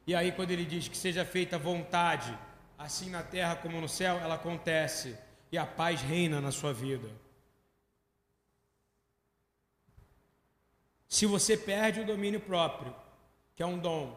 [0.05, 2.37] E aí, quando ele diz que seja feita a vontade,
[2.77, 5.17] assim na terra como no céu, ela acontece
[5.53, 7.09] e a paz reina na sua vida.
[11.09, 12.95] Se você perde o domínio próprio,
[13.57, 14.17] que é um dom,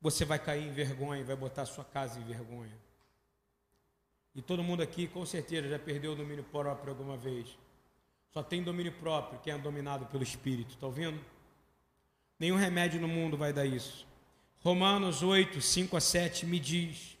[0.00, 2.76] você vai cair em vergonha, vai botar sua casa em vergonha.
[4.34, 7.56] E todo mundo aqui, com certeza, já perdeu o domínio próprio alguma vez.
[8.32, 11.18] Só tem domínio próprio quem é dominado pelo Espírito, está ouvindo?
[12.38, 14.06] Nenhum remédio no mundo vai dar isso.
[14.62, 17.16] Romanos 8, 5 a 7 me diz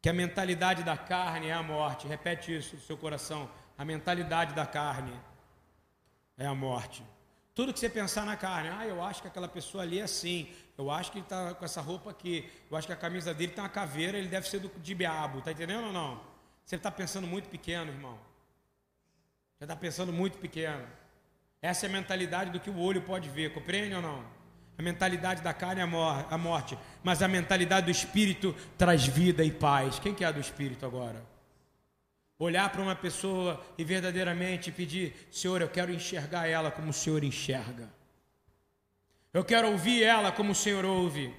[0.00, 2.06] que a mentalidade da carne é a morte.
[2.06, 3.50] Repete isso no seu coração.
[3.76, 5.12] A mentalidade da carne
[6.36, 7.02] é a morte.
[7.58, 10.48] Tudo que você pensar na carne, ah, eu acho que aquela pessoa ali é assim,
[10.78, 13.50] eu acho que ele está com essa roupa aqui, eu acho que a camisa dele
[13.50, 16.20] tem uma caveira, ele deve ser do diabo, tá entendendo ou não?
[16.64, 18.16] Você está pensando muito pequeno, irmão.
[19.56, 20.86] Você está pensando muito pequeno.
[21.60, 24.24] Essa é a mentalidade do que o olho pode ver, compreende ou não?
[24.78, 25.84] A mentalidade da carne é
[26.30, 29.98] a morte, mas a mentalidade do espírito traz vida e paz.
[29.98, 31.26] Quem que é do espírito agora?
[32.38, 37.24] Olhar para uma pessoa e verdadeiramente pedir: Senhor, eu quero enxergar ela como o Senhor
[37.24, 37.88] enxerga.
[39.32, 41.34] Eu quero ouvir ela como o Senhor ouve.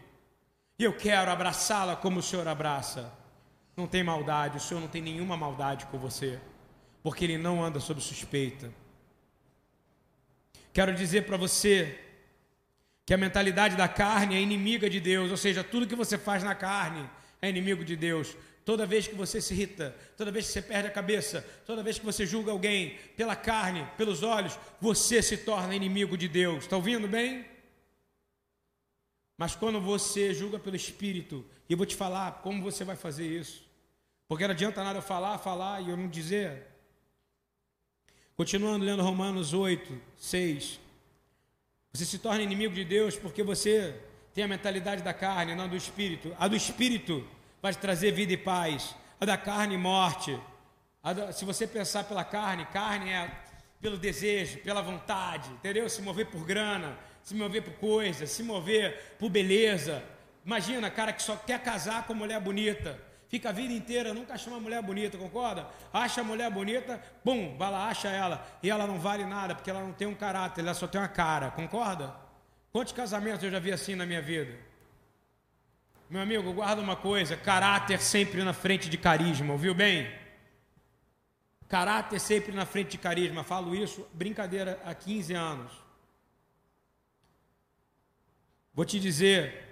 [0.78, 3.14] E eu quero abraçá-la como o Senhor abraça.
[3.76, 6.40] Não tem maldade, o Senhor não tem nenhuma maldade com você,
[7.02, 8.72] porque Ele não anda sob suspeita.
[10.74, 11.98] Quero dizer para você
[13.06, 16.44] que a mentalidade da carne é inimiga de Deus, ou seja, tudo que você faz
[16.44, 17.10] na carne
[17.42, 18.36] é inimigo de Deus.
[18.70, 21.98] Toda vez que você se irrita, toda vez que você perde a cabeça, toda vez
[21.98, 26.66] que você julga alguém pela carne, pelos olhos, você se torna inimigo de Deus.
[26.66, 27.48] Está ouvindo bem?
[29.36, 33.26] Mas quando você julga pelo Espírito, e eu vou te falar como você vai fazer
[33.26, 33.66] isso,
[34.28, 36.68] porque não adianta nada eu falar, falar e eu não dizer.
[38.36, 40.80] Continuando lendo Romanos 8, 6.
[41.92, 44.00] Você se torna inimigo de Deus porque você
[44.32, 46.36] tem a mentalidade da carne, não do espírito.
[46.38, 47.28] A do espírito
[47.62, 48.96] vai te trazer vida e paz.
[49.20, 50.40] A da carne, morte.
[51.04, 53.32] Da, se você pensar pela carne, carne é
[53.82, 55.88] pelo desejo, pela vontade, entendeu?
[55.90, 60.04] Se mover por grana, se mover por coisas, se mover por beleza.
[60.46, 64.54] Imagina, cara que só quer casar com mulher bonita, fica a vida inteira, nunca achou
[64.54, 65.68] uma mulher bonita, concorda?
[65.94, 69.70] Acha a mulher bonita, bum, vai lá, acha ela, e ela não vale nada, porque
[69.70, 72.14] ela não tem um caráter, ela só tem uma cara, concorda?
[72.72, 74.69] Quantos casamentos eu já vi assim na minha vida?
[76.10, 80.10] Meu amigo, guarda uma coisa: caráter sempre na frente de carisma, ouviu bem?
[81.68, 83.44] Caráter sempre na frente de carisma.
[83.44, 85.72] Falo isso, brincadeira, há 15 anos.
[88.74, 89.66] Vou te dizer,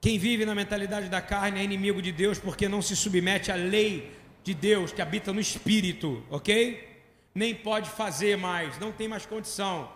[0.00, 3.54] quem vive na mentalidade da carne é inimigo de Deus porque não se submete à
[3.54, 7.00] lei de Deus que habita no espírito, ok?
[7.32, 9.88] Nem pode fazer mais, não tem mais condição.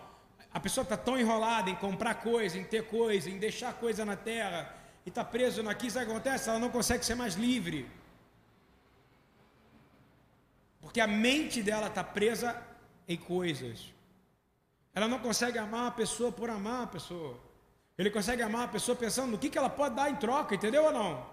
[0.53, 4.15] A pessoa está tão enrolada em comprar coisa, em ter coisa, em deixar coisa na
[4.15, 4.73] terra,
[5.05, 6.49] e está preso naquilo, sabe o que acontece?
[6.49, 7.89] Ela não consegue ser mais livre.
[10.81, 12.59] Porque a mente dela está presa
[13.07, 13.93] em coisas.
[14.93, 17.39] Ela não consegue amar uma pessoa por amar uma pessoa.
[17.97, 20.85] Ele consegue amar uma pessoa pensando no que, que ela pode dar em troca, entendeu
[20.85, 21.25] ou não?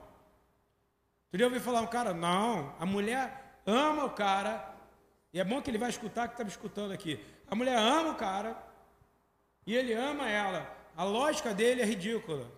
[1.29, 1.46] Entendeu?
[1.46, 4.74] Eu ouvi falar um cara, não, a mulher ama o cara,
[5.33, 7.24] e é bom que ele vai escutar que está me escutando aqui.
[7.48, 8.57] A mulher ama o cara,
[9.66, 10.74] e ele ama ela.
[10.96, 12.50] A lógica dele é ridícula.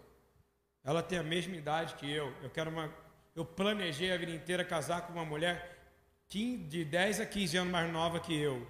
[0.84, 2.32] Ela tem a mesma idade que eu.
[2.42, 2.92] Eu quero uma.
[3.34, 5.76] Eu planejei a vida inteira casar com uma mulher
[6.28, 8.66] de 10 a 15 anos mais nova que eu.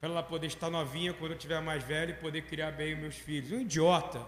[0.00, 3.16] Para ela poder estar novinha quando eu tiver mais velho e poder criar bem meus
[3.16, 3.52] filhos.
[3.52, 4.26] Um idiota.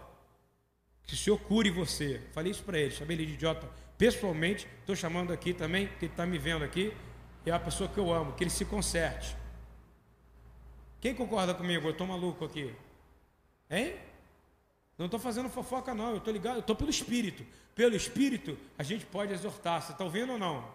[1.05, 2.21] Que o Senhor cure você.
[2.33, 4.66] Falei isso para ele, chamei ele de idiota pessoalmente.
[4.81, 6.92] Estou chamando aqui também, que está me vendo aqui.
[7.45, 9.37] É a pessoa que eu amo, que ele se conserte.
[11.01, 11.87] Quem concorda comigo?
[11.87, 12.75] Eu estou maluco aqui.
[13.70, 13.96] Hein?
[14.96, 16.11] Não estou fazendo fofoca, não.
[16.11, 17.44] Eu estou ligado, eu estou pelo Espírito.
[17.74, 19.83] Pelo Espírito, a gente pode exortar.
[19.83, 20.74] Você está ouvindo ou não?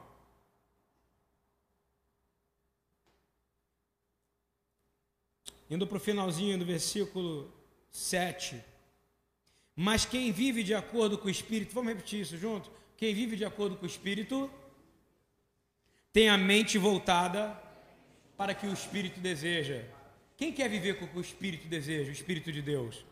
[5.70, 7.52] Indo para o finalzinho do versículo
[7.92, 8.62] 7.
[9.76, 12.70] Mas quem vive de acordo com o Espírito, vamos repetir isso junto?
[12.98, 14.52] Quem vive de acordo com o Espírito
[16.14, 17.58] tem a mente voltada
[18.38, 19.84] para que o Espírito deseja.
[20.42, 23.06] Quem quer viver com o Espírito deseja, o Espírito de Deus?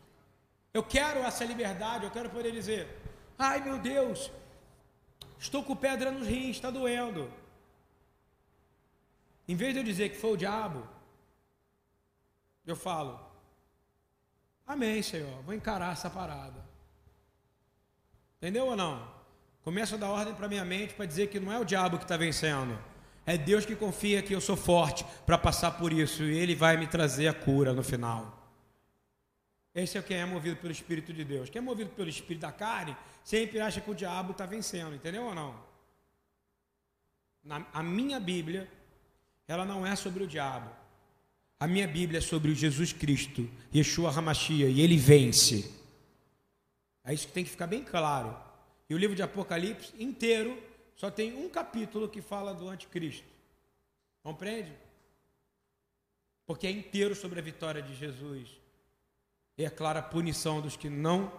[0.74, 2.88] Eu quero essa liberdade, eu quero poder dizer:
[3.38, 4.32] ai meu Deus,
[5.38, 7.32] estou com pedra nos rins, está doendo.
[9.48, 10.90] Em vez de eu dizer que foi o diabo,
[12.66, 13.20] eu falo:
[14.66, 16.66] Amém, Senhor, vou encarar essa parada.
[18.38, 19.08] Entendeu ou não?
[19.62, 22.06] Começo a dar ordem para minha mente para dizer que não é o diabo que
[22.06, 22.76] está vencendo.
[23.30, 26.78] É Deus que confia que eu sou forte para passar por isso e Ele vai
[26.78, 28.52] me trazer a cura no final.
[29.72, 31.48] Esse é quem é movido pelo Espírito de Deus.
[31.48, 35.26] Quem é movido pelo Espírito da carne sempre acha que o diabo está vencendo, entendeu
[35.26, 35.54] ou não?
[37.44, 38.68] Na, a minha Bíblia,
[39.48, 40.72] ela não é sobre o diabo.
[41.60, 45.72] A minha Bíblia é sobre o Jesus Cristo, Yeshua Hamashia, e ele vence.
[47.06, 48.36] É isso que tem que ficar bem claro.
[48.90, 50.69] E o livro de Apocalipse inteiro
[51.00, 53.26] só tem um capítulo que fala do anticristo.
[54.22, 54.74] Compreende?
[56.46, 58.50] Porque é inteiro sobre a vitória de Jesus.
[59.58, 61.32] E é clara a punição dos que não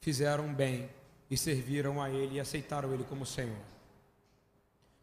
[0.00, 0.88] fizeram bem
[1.28, 3.58] e serviram a Ele e aceitaram Ele como Senhor.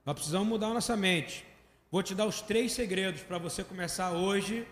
[0.05, 1.45] Nós precisamos mudar nossa mente.
[1.91, 4.65] Vou te dar os três segredos para você começar hoje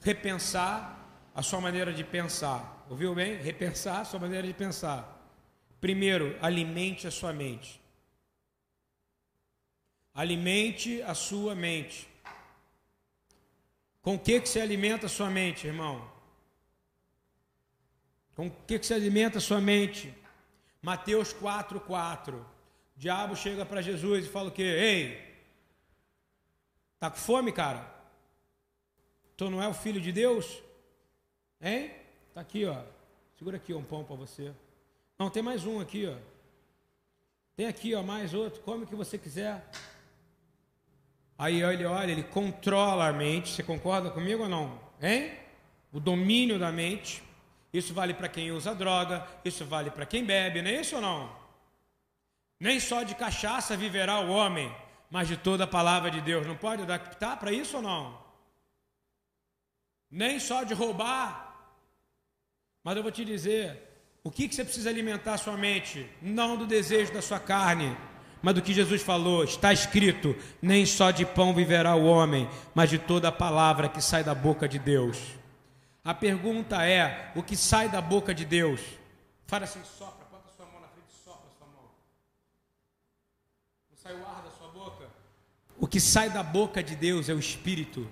[0.00, 1.02] repensar
[1.34, 2.84] a sua maneira de pensar.
[2.90, 3.36] Ouviu bem?
[3.36, 5.18] Repensar a sua maneira de pensar.
[5.80, 7.81] Primeiro, alimente a sua mente.
[10.14, 12.08] Alimente a sua mente.
[14.02, 16.10] Com o que, que você alimenta a sua mente, irmão?
[18.34, 20.12] Com o que, que você alimenta a sua mente?
[20.82, 22.36] Mateus 4, 4.
[22.36, 24.62] O diabo chega para Jesus e fala o quê?
[24.62, 25.36] Ei,
[26.98, 27.88] tá com fome, cara?
[29.36, 30.62] Tu não é o filho de Deus?
[31.60, 31.92] Hein?
[32.34, 32.82] Tá aqui, ó.
[33.38, 34.52] Segura aqui um pão para você.
[35.18, 36.16] Não, tem mais um aqui, ó.
[37.56, 38.60] Tem aqui, ó, mais outro.
[38.62, 39.64] Come o que você quiser.
[41.42, 43.48] Aí ele olha, ele controla a mente.
[43.48, 44.78] Você concorda comigo ou não?
[45.02, 45.32] Hein?
[45.92, 47.20] O domínio da mente.
[47.72, 51.02] Isso vale para quem usa droga, isso vale para quem bebe, não é isso ou
[51.02, 51.34] não?
[52.60, 54.72] Nem só de cachaça viverá o homem,
[55.10, 56.46] mas de toda a palavra de Deus.
[56.46, 58.22] Não pode adaptar para isso ou não?
[60.08, 61.26] Nem só de roubar.
[62.84, 63.82] Mas eu vou te dizer,
[64.22, 66.08] o que, que você precisa alimentar a sua mente?
[66.22, 67.96] Não do desejo da sua carne,
[68.42, 69.44] mas do que Jesus falou.
[69.44, 74.02] Está escrito: nem só de pão viverá o homem, mas de toda a palavra que
[74.02, 75.18] sai da boca de Deus.
[76.04, 78.80] A pergunta é: o que sai da boca de Deus?
[79.46, 81.90] Fala assim, sopra, bota sua mão na frente e sopra sua mão.
[83.90, 85.06] Não sai o ar da sua boca?
[85.78, 88.08] O que sai da boca de Deus é o Espírito.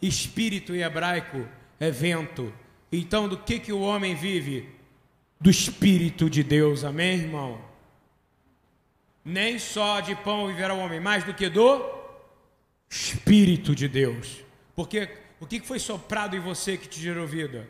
[0.00, 1.46] Espírito em hebraico
[1.78, 2.52] é vento.
[2.90, 4.82] Então, do que, que o homem vive?
[5.42, 7.58] do Espírito de Deus, amém, irmão?
[9.24, 11.82] Nem só de pão viverá o homem, mais do que do
[12.88, 14.44] Espírito de Deus.
[14.74, 15.08] Porque
[15.40, 17.68] o que foi soprado em você que te gerou vida?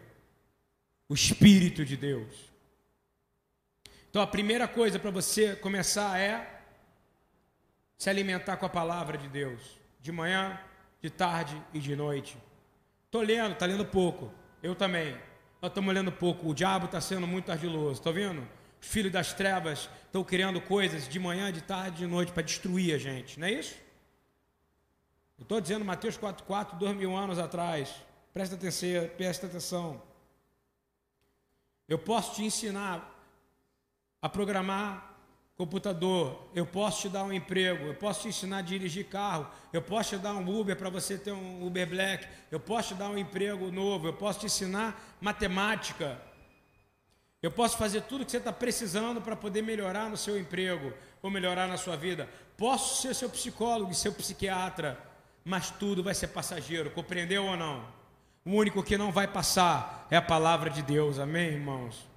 [1.09, 2.53] O Espírito de Deus.
[4.09, 6.61] Então a primeira coisa para você começar é
[7.97, 9.61] se alimentar com a palavra de Deus,
[10.01, 10.59] de manhã,
[11.01, 12.37] de tarde e de noite.
[13.07, 15.17] Estou lendo, está lendo pouco, eu também
[15.63, 16.49] nós estamos olhando pouco.
[16.49, 18.47] O diabo está sendo muito ardiloso, está vendo?
[18.83, 22.93] Os filhos das trevas estão criando coisas de manhã, de tarde, de noite para destruir
[22.93, 23.77] a gente, não é isso?
[25.39, 27.95] Eu estou dizendo Mateus 4,4, dois mil anos atrás.
[28.33, 30.03] Presta atenção, presta atenção.
[31.89, 33.09] Eu posso te ensinar
[34.21, 35.17] a programar
[35.57, 39.81] computador, eu posso te dar um emprego, eu posso te ensinar a dirigir carro, eu
[39.83, 43.11] posso te dar um Uber para você ter um Uber Black, eu posso te dar
[43.11, 46.21] um emprego novo, eu posso te ensinar matemática,
[47.43, 51.29] eu posso fazer tudo que você está precisando para poder melhorar no seu emprego ou
[51.29, 52.29] melhorar na sua vida.
[52.57, 54.99] Posso ser seu psicólogo e seu psiquiatra,
[55.45, 57.85] mas tudo vai ser passageiro, compreendeu ou não?
[58.45, 62.09] O único que não vai passar é a palavra de Deus, amém, irmãos?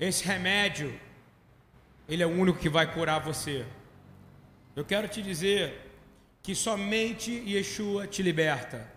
[0.00, 0.98] Esse remédio
[2.08, 3.66] ele é o único que vai curar você.
[4.74, 5.92] Eu quero te dizer
[6.42, 8.90] que somente Yeshua te liberta.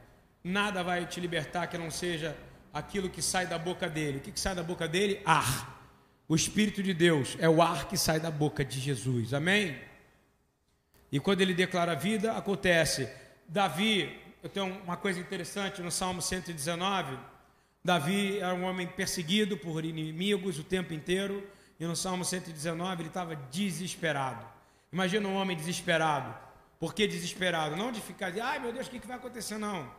[0.44, 2.36] Nada vai te libertar que não seja
[2.76, 4.18] aquilo que sai da boca dele.
[4.18, 5.22] O que, que sai da boca dele?
[5.26, 5.74] Ar.
[6.28, 9.34] O Espírito de Deus é o ar que sai da boca de Jesus.
[9.34, 9.80] Amém?
[11.10, 13.08] E quando ele declara a vida, acontece.
[13.48, 17.18] Davi, eu tenho uma coisa interessante no Salmo 119.
[17.82, 21.48] Davi era um homem perseguido por inimigos o tempo inteiro
[21.80, 24.46] e no Salmo 119 ele estava desesperado.
[24.92, 26.36] Imagina um homem desesperado.
[26.78, 27.78] Por que desesperado?
[27.78, 29.58] Não de ficar, ai meu Deus, o que, que vai acontecer?
[29.58, 29.90] Não.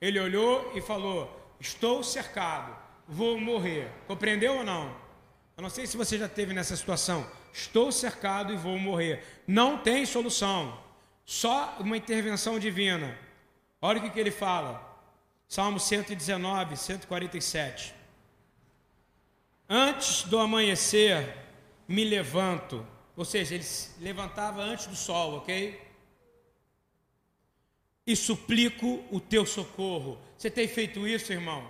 [0.00, 2.76] Ele olhou e falou: Estou cercado,
[3.06, 3.90] vou morrer.
[4.06, 4.94] Compreendeu ou não?
[5.56, 7.26] Eu não sei se você já teve nessa situação.
[7.52, 9.24] Estou cercado e vou morrer.
[9.46, 10.80] Não tem solução.
[11.24, 13.16] Só uma intervenção divina.
[13.80, 14.90] Olha o que, que ele fala.
[15.48, 17.94] Salmo 119, 147.
[19.68, 21.36] Antes do amanhecer,
[21.86, 22.86] me levanto.
[23.16, 25.92] Ou seja, ele se levantava antes do sol, ok?
[28.06, 30.18] e suplico o teu socorro.
[30.42, 31.64] Você tem feito isso, irmão?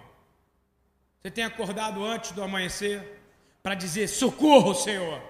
[1.21, 3.21] Você tem acordado antes do amanhecer
[3.63, 5.21] para dizer: socorro, Senhor.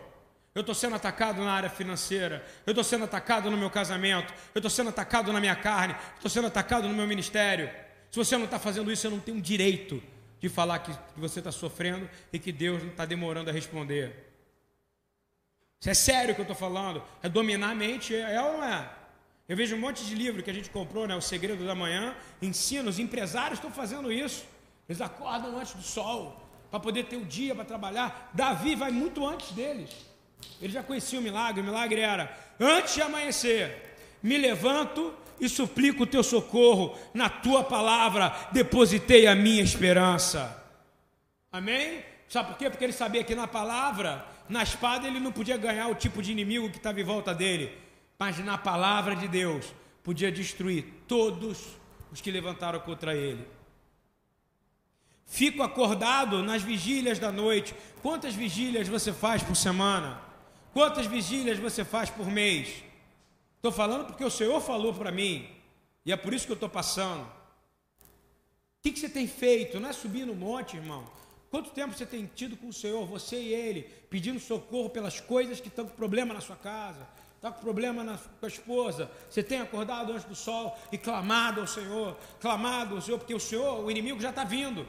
[0.54, 4.60] Eu estou sendo atacado na área financeira, eu estou sendo atacado no meu casamento, eu
[4.60, 7.68] estou sendo atacado na minha carne, estou sendo atacado no meu ministério.
[8.12, 10.00] Se você não está fazendo isso, você não tem o direito
[10.38, 14.34] de falar que, você está sofrendo e que Deus não está demorando a responder.
[15.80, 17.02] Isso é sério que eu estou falando.
[17.20, 19.01] É dominar a mente, é ou não é?
[19.52, 21.14] Eu vejo um monte de livro que a gente comprou, né?
[21.14, 24.46] O Segredo da Manhã, ensina, os empresários estão fazendo isso.
[24.88, 28.30] Eles acordam antes do sol, para poder ter o dia para trabalhar.
[28.32, 29.90] Davi vai muito antes deles.
[30.58, 36.04] Ele já conhecia o milagre, o milagre era: antes de amanhecer, me levanto e suplico
[36.04, 40.64] o teu socorro, na tua palavra depositei a minha esperança.
[41.52, 42.02] Amém?
[42.26, 42.70] Sabe por quê?
[42.70, 46.32] Porque ele sabia que na palavra, na espada, ele não podia ganhar o tipo de
[46.32, 47.81] inimigo que estava em volta dele,
[48.22, 51.58] mas na palavra de Deus podia destruir todos
[52.12, 53.44] os que levantaram contra ele.
[55.26, 57.74] Fico acordado nas vigílias da noite.
[58.00, 60.22] Quantas vigílias você faz por semana?
[60.72, 62.84] Quantas vigílias você faz por mês?
[63.56, 65.48] Estou falando porque o Senhor falou para mim,
[66.06, 67.24] e é por isso que eu estou passando.
[67.24, 69.80] O que, que você tem feito?
[69.80, 71.10] Não é subir no monte, irmão.
[71.50, 75.60] Quanto tempo você tem tido com o Senhor, você e Ele, pedindo socorro pelas coisas
[75.60, 77.04] que estão com problema na sua casa,
[77.42, 81.60] está com problema na, com a esposa, você tem acordado antes do sol e clamado
[81.60, 84.86] ao Senhor, clamado ao Senhor, porque o Senhor, o inimigo já está vindo.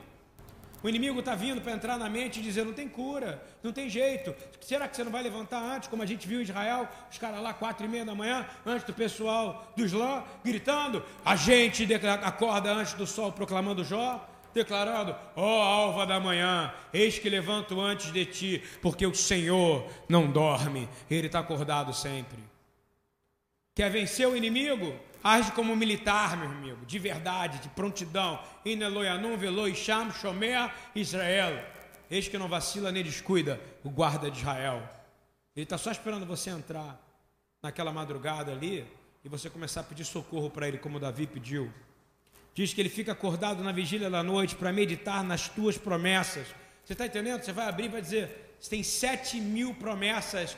[0.83, 3.89] O inimigo está vindo para entrar na mente e dizer: não tem cura, não tem
[3.89, 4.35] jeito.
[4.61, 7.41] Será que você não vai levantar antes, como a gente viu em Israel, os caras
[7.41, 11.03] lá, quatro e meia da manhã, antes do pessoal do Islã, gritando?
[11.25, 11.87] A gente
[12.23, 17.79] acorda antes do sol proclamando Jó, declarando: Ó oh, alva da manhã, eis que levanto
[17.79, 22.39] antes de ti, porque o Senhor não dorme, ele está acordado sempre.
[23.75, 24.95] Quer vencer o inimigo?
[25.23, 28.39] Age como militar, meu amigo, de verdade, de prontidão.
[28.65, 31.65] Ineloianum, veloi, sham, shomea, Israel.
[32.11, 34.83] Eis que não vacila nem descuida o guarda de Israel.
[35.55, 36.99] Ele está só esperando você entrar
[37.61, 38.85] naquela madrugada ali
[39.23, 41.71] e você começar a pedir socorro para ele, como Davi pediu.
[42.53, 46.47] Diz que ele fica acordado na vigília da noite para meditar nas tuas promessas.
[46.85, 47.43] Você está entendendo?
[47.43, 50.55] Você vai abrir e vai dizer: você tem sete mil promessas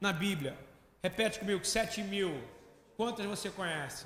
[0.00, 0.58] na Bíblia.
[1.02, 2.42] Repete comigo: sete mil.
[2.96, 4.04] Quantas você conhece?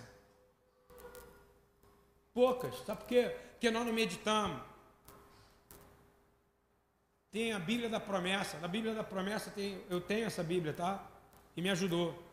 [2.33, 2.77] Poucas.
[2.87, 3.35] Sabe por quê?
[3.53, 4.61] Porque nós não meditamos.
[7.33, 8.59] Tem a Bíblia da promessa.
[8.59, 11.05] Na Bíblia da promessa tem, eu tenho essa Bíblia, tá?
[11.57, 12.32] E me ajudou.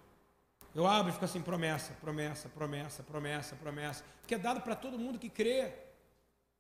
[0.75, 4.03] Eu abro e fico assim, promessa, promessa, promessa, promessa, promessa.
[4.27, 5.73] Que é dado para todo mundo que crê.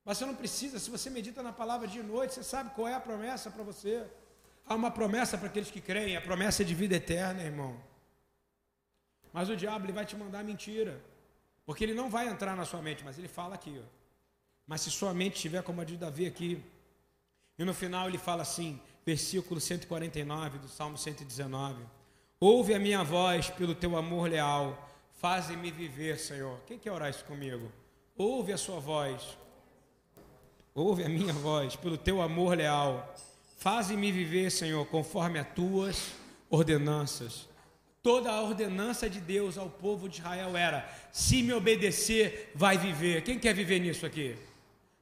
[0.03, 2.95] Mas você não precisa, se você medita na palavra de noite, você sabe qual é
[2.95, 4.05] a promessa para você.
[4.65, 7.79] Há uma promessa para aqueles que creem, a promessa é de vida eterna, irmão.
[9.31, 10.99] Mas o diabo ele vai te mandar mentira.
[11.65, 13.79] Porque ele não vai entrar na sua mente, mas ele fala aqui.
[13.79, 13.87] Ó.
[14.65, 16.63] Mas se sua mente estiver como a de Davi aqui,
[17.57, 21.83] e no final ele fala assim, versículo 149 do Salmo 119:
[22.41, 26.57] Ouve a minha voz pelo teu amor leal, faze-me viver, Senhor.
[26.65, 27.69] Quem quer orar isso comigo?
[28.17, 29.37] Ouve a sua voz,
[30.73, 33.13] ouve a minha voz pelo teu amor leal,
[33.57, 36.13] faze-me viver, Senhor, conforme as tuas
[36.49, 37.49] ordenanças.
[38.01, 43.21] Toda a ordenança de Deus ao povo de Israel era: se me obedecer, vai viver.
[43.21, 44.37] Quem quer viver nisso aqui?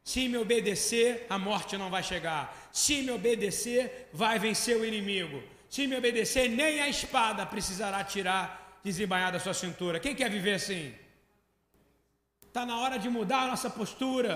[0.03, 2.69] Se me obedecer, a morte não vai chegar.
[2.73, 5.43] Se me obedecer, vai vencer o inimigo.
[5.70, 9.99] Se me obedecer, nem a espada precisará tirar, desembainhar da sua cintura.
[9.99, 10.93] Quem quer viver assim?
[12.45, 14.34] Está na hora de mudar a nossa postura.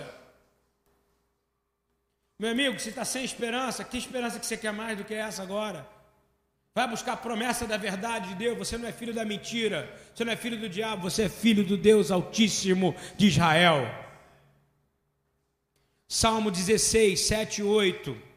[2.38, 5.42] Meu amigo, se está sem esperança, que esperança que você quer mais do que essa
[5.42, 5.88] agora?
[6.74, 8.58] Vai buscar a promessa da verdade de Deus.
[8.58, 9.94] Você não é filho da mentira.
[10.14, 11.10] Você não é filho do diabo.
[11.10, 13.88] Você é filho do Deus Altíssimo de Israel.
[16.08, 18.31] Salmo 16, 7 e 8.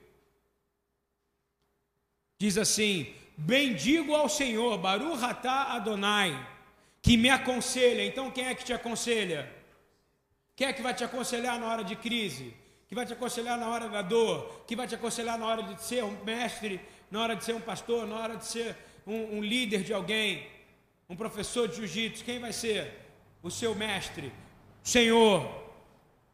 [2.39, 6.49] Diz assim: Bendigo ao Senhor, Baruch Atá Adonai,
[7.03, 8.05] que me aconselha.
[8.05, 9.51] Então, quem é que te aconselha?
[10.57, 12.55] Quem é que vai te aconselhar na hora de crise?
[12.89, 14.65] Que vai te aconselhar na hora da dor?
[14.67, 16.81] Que vai te aconselhar na hora de ser um mestre
[17.15, 18.77] na hora de ser um pastor, na hora de ser
[19.07, 20.49] um, um líder de alguém,
[21.09, 22.93] um professor de jiu-jitsu, quem vai ser?
[23.41, 24.33] O seu mestre,
[24.83, 25.63] Senhor.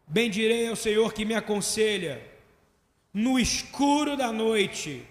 [0.06, 2.26] Bendirei ao Senhor que me aconselha
[3.12, 5.06] no escuro da noite.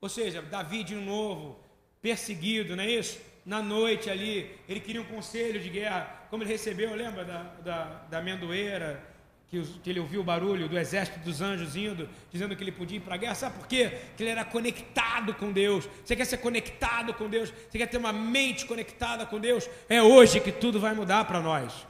[0.00, 1.58] Ou seja, Davi de novo,
[2.00, 3.20] perseguido, não é isso?
[3.44, 7.84] Na noite ali, ele queria um conselho de guerra, como ele recebeu, lembra da, da,
[8.10, 9.02] da amendoeira,
[9.50, 12.98] que, que, ele ouviu o barulho do exército dos anjos indo, dizendo que ele podia
[12.98, 13.34] ir para a guerra.
[13.34, 13.98] Sabe por quê?
[14.16, 15.88] Que ele era conectado com Deus.
[16.04, 17.52] Você quer ser conectado com Deus?
[17.68, 19.68] Você quer ter uma mente conectada com Deus?
[19.88, 21.84] É hoje que tudo vai mudar para nós.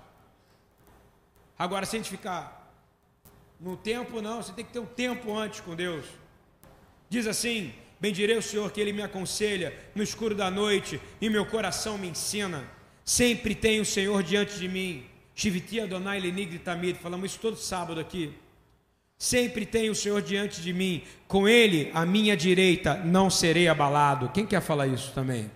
[1.59, 2.75] Agora, se a gente ficar
[3.61, 6.07] no tempo, não, você tem que ter um tempo antes com Deus.
[7.11, 11.45] Diz assim: Bendirei o Senhor que Ele me aconselha no escuro da noite e meu
[11.45, 12.65] coração me ensina.
[13.05, 15.05] Sempre tem o Senhor diante de mim.
[15.35, 18.33] Shiviti Adonai Lenig Tamid, falamos isso todo sábado aqui.
[19.19, 24.31] Sempre tem o Senhor diante de mim, com Ele à minha direita não serei abalado.
[24.31, 25.51] Quem quer falar isso também?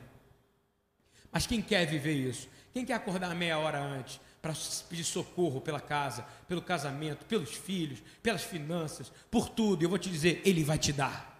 [1.32, 2.46] Mas quem quer viver isso?
[2.74, 4.52] Quem quer acordar meia hora antes para
[4.90, 9.82] pedir socorro pela casa, pelo casamento, pelos filhos, pelas finanças, por tudo?
[9.82, 11.33] Eu vou te dizer, Ele vai te dar.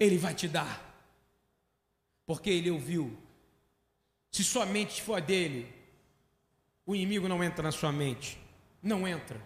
[0.00, 0.82] Ele vai te dar.
[2.26, 3.16] Porque Ele ouviu.
[4.32, 5.72] Se sua mente for dele,
[6.86, 8.40] o inimigo não entra na sua mente.
[8.82, 9.40] Não entra.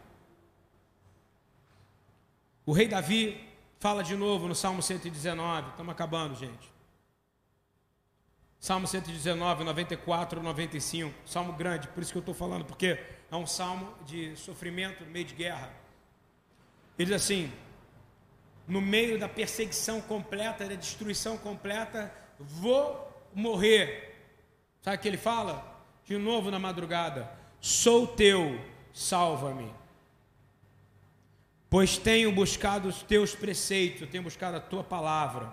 [2.64, 3.46] O rei Davi
[3.78, 6.72] fala de novo no Salmo 119, estamos acabando, gente.
[8.58, 12.98] Salmo 119, 94, 95, salmo grande, por isso que eu estou falando, porque
[13.30, 15.70] é um salmo de sofrimento meio de guerra.
[16.98, 17.52] Ele diz assim:
[18.66, 24.14] no meio da perseguição completa, da destruição completa, vou morrer.
[24.82, 25.82] Sabe o que ele fala?
[26.04, 28.60] De novo na madrugada: sou teu,
[28.92, 29.84] salva-me
[31.74, 35.52] pois tenho buscado os teus preceitos, tenho buscado a tua palavra.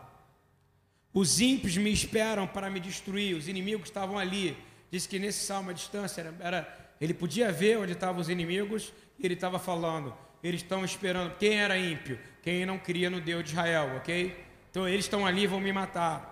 [1.12, 4.56] Os ímpios me esperam para me destruir, os inimigos estavam ali.
[4.92, 8.94] Diz que nesse salmo a distância era, era ele podia ver onde estavam os inimigos
[9.18, 10.16] e ele estava falando.
[10.44, 11.36] Eles estão esperando.
[11.40, 12.20] Quem era ímpio?
[12.42, 14.36] Quem não cria no Deus de Israel, ok?
[14.70, 16.30] Então eles estão ali e vão me matar.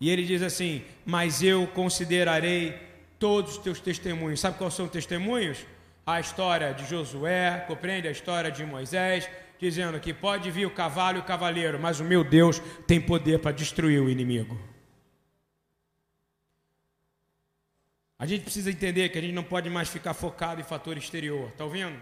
[0.00, 2.78] E ele diz assim: Mas eu considerarei
[3.18, 4.40] todos os teus testemunhos.
[4.40, 5.64] Sabe quais são os testemunhos?
[6.06, 9.28] a história de Josué, compreende a história de Moisés,
[9.58, 13.38] dizendo que pode vir o cavalo e o cavaleiro, mas o meu Deus tem poder
[13.38, 14.58] para destruir o inimigo.
[18.18, 21.48] A gente precisa entender que a gente não pode mais ficar focado em fator exterior,
[21.48, 21.98] está ouvindo?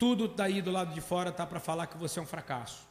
[0.00, 2.88] Tudo daí do lado de fora está para falar que você é um fracasso,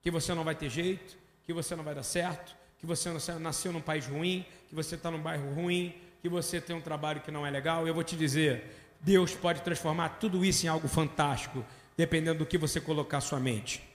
[0.00, 3.74] que você não vai ter jeito, que você não vai dar certo, que você nasceu
[3.74, 7.30] num país ruim, que você está num bairro ruim, que você tem um trabalho que
[7.30, 11.62] não é legal, eu vou te dizer, Deus pode transformar tudo isso em algo fantástico,
[11.94, 13.86] dependendo do que você colocar a sua mente.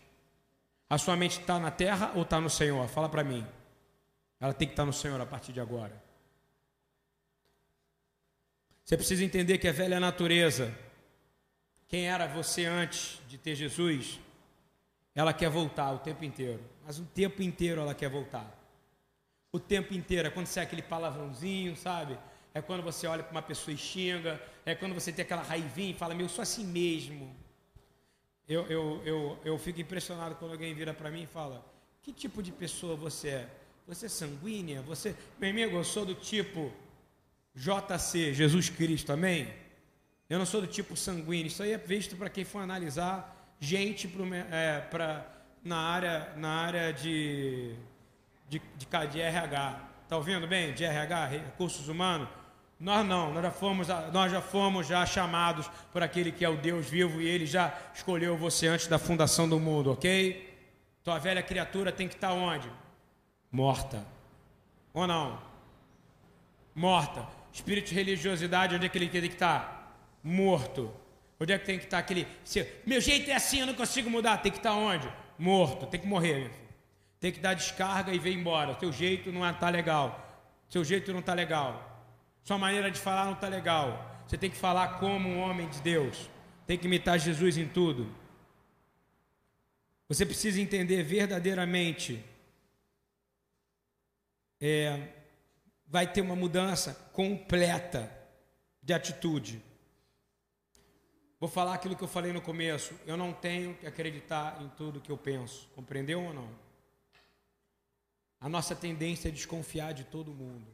[0.87, 2.87] A sua mente está na terra ou está no Senhor?
[2.89, 3.43] Fala para mim.
[4.39, 5.99] Ela tem que estar tá no Senhor a partir de agora.
[8.85, 10.71] Você precisa entender que a velha natureza,
[11.93, 14.19] quem era você antes de ter Jesus,
[15.13, 16.59] ela quer voltar o tempo inteiro.
[16.83, 18.51] Mas o tempo inteiro ela quer voltar
[19.51, 20.27] o tempo inteiro.
[20.27, 22.17] É quando você é aquele palavrãozinho, sabe?
[22.51, 24.41] É quando você olha para uma pessoa e xinga.
[24.65, 27.31] É quando você tem aquela raivinha e fala, meu, eu sou assim mesmo.
[28.49, 31.63] Eu, eu, eu, eu fico impressionado quando alguém vira para mim e fala,
[32.01, 33.49] que tipo de pessoa você é?
[33.85, 34.81] Você é sanguínea?
[34.81, 36.73] Você, meu amigo, eu sou do tipo
[37.53, 39.61] JC, Jesus Cristo, amém?
[40.29, 41.47] Eu não sou do tipo sanguíneo.
[41.47, 44.11] Isso aí é visto para quem for analisar gente
[44.51, 45.25] é, pra,
[45.63, 47.75] na, área, na área de
[48.53, 49.79] de, de, de RH.
[50.03, 50.73] Está ouvindo bem?
[50.73, 52.27] De RH, recursos humanos?
[52.79, 56.57] Nós não, nós já, fomos, nós já fomos já chamados por aquele que é o
[56.57, 60.51] Deus vivo e ele já escolheu você antes da fundação do mundo, ok?
[61.03, 62.69] Tua velha criatura tem que estar tá onde?
[63.51, 64.05] Morta.
[64.93, 65.39] Ou não?
[66.75, 67.25] Morta.
[67.53, 69.72] Espírito de religiosidade, onde é que ele tem que estar?
[70.23, 70.29] Tá?
[70.29, 70.93] Morto.
[71.39, 72.25] Onde é que tem que estar tá aquele.
[72.85, 74.37] Meu jeito é assim, eu não consigo mudar.
[74.37, 75.11] Tem que estar onde?
[75.37, 75.85] Morto.
[75.87, 76.49] Tem que morrer,
[77.19, 78.77] tem que dar descarga e ver embora.
[78.79, 80.19] Seu jeito não está legal.
[80.69, 81.89] Seu jeito não está legal.
[82.43, 84.23] Sua maneira de falar não está legal.
[84.27, 86.29] Você tem que falar como um homem de Deus.
[86.65, 88.13] Tem que imitar Jesus em tudo.
[90.07, 92.23] Você precisa entender verdadeiramente.
[94.59, 95.09] É,
[95.85, 98.11] vai ter uma mudança completa
[98.81, 99.61] de atitude.
[101.43, 102.93] Vou falar aquilo que eu falei no começo.
[103.05, 105.67] Eu não tenho que acreditar em tudo que eu penso.
[105.75, 106.47] Compreendeu ou não?
[108.39, 110.65] A nossa tendência é desconfiar de todo mundo.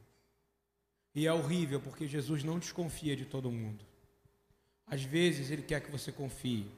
[1.12, 3.84] E é horrível porque Jesus não desconfia de todo mundo.
[4.86, 6.70] Às vezes ele quer que você confie.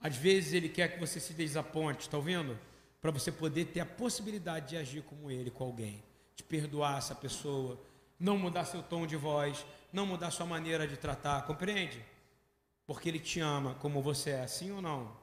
[0.00, 2.56] Às vezes ele quer que você se desaponte, está ouvindo?
[3.00, 6.00] Para você poder ter a possibilidade de agir como ele com alguém,
[6.36, 7.76] de perdoar essa pessoa,
[8.20, 12.11] não mudar seu tom de voz, não mudar sua maneira de tratar, compreende?
[12.86, 15.16] Porque ele te ama como você é, sim ou não?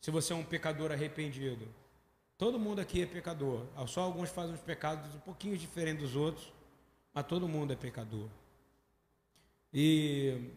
[0.00, 1.68] Se você é um pecador arrependido,
[2.40, 3.66] Todo mundo aqui é pecador.
[3.86, 6.50] Só alguns fazem os pecados um pouquinho diferentes dos outros,
[7.12, 8.30] mas todo mundo é pecador.
[9.70, 10.50] E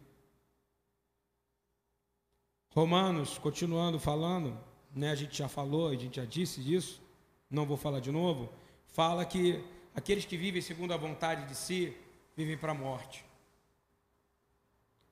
[2.69, 4.57] Romanos, continuando falando,
[4.95, 7.01] né, a gente já falou, a gente já disse isso,
[7.49, 8.49] não vou falar de novo,
[8.87, 9.61] fala que
[9.93, 11.93] aqueles que vivem segundo a vontade de si
[12.33, 13.25] vivem para a morte.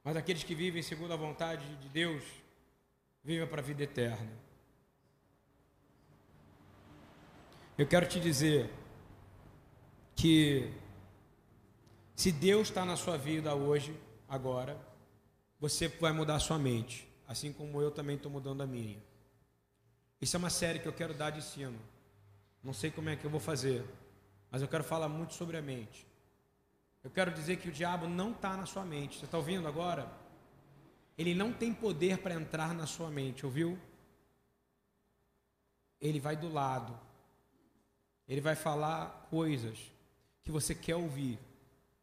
[0.04, 2.24] Mas aqueles que vivem segundo a vontade de Deus,
[3.24, 4.32] vivem para a vida eterna.
[7.78, 8.70] Eu quero te dizer
[10.16, 10.72] que
[12.16, 14.80] se Deus está na sua vida hoje, agora,
[15.60, 19.02] você vai mudar a sua mente, assim como eu também estou mudando a minha.
[20.20, 21.80] Isso é uma série que eu quero dar de ensino.
[22.64, 23.84] Não sei como é que eu vou fazer,
[24.52, 26.06] mas eu quero falar muito sobre a mente.
[27.04, 29.18] Eu quero dizer que o diabo não está na sua mente.
[29.18, 30.12] Você está ouvindo agora?
[31.18, 33.78] Ele não tem poder para entrar na sua mente, ouviu?
[35.99, 36.97] Ele vai do lado.
[38.28, 39.91] Ele vai falar coisas
[40.43, 41.39] que você quer ouvir.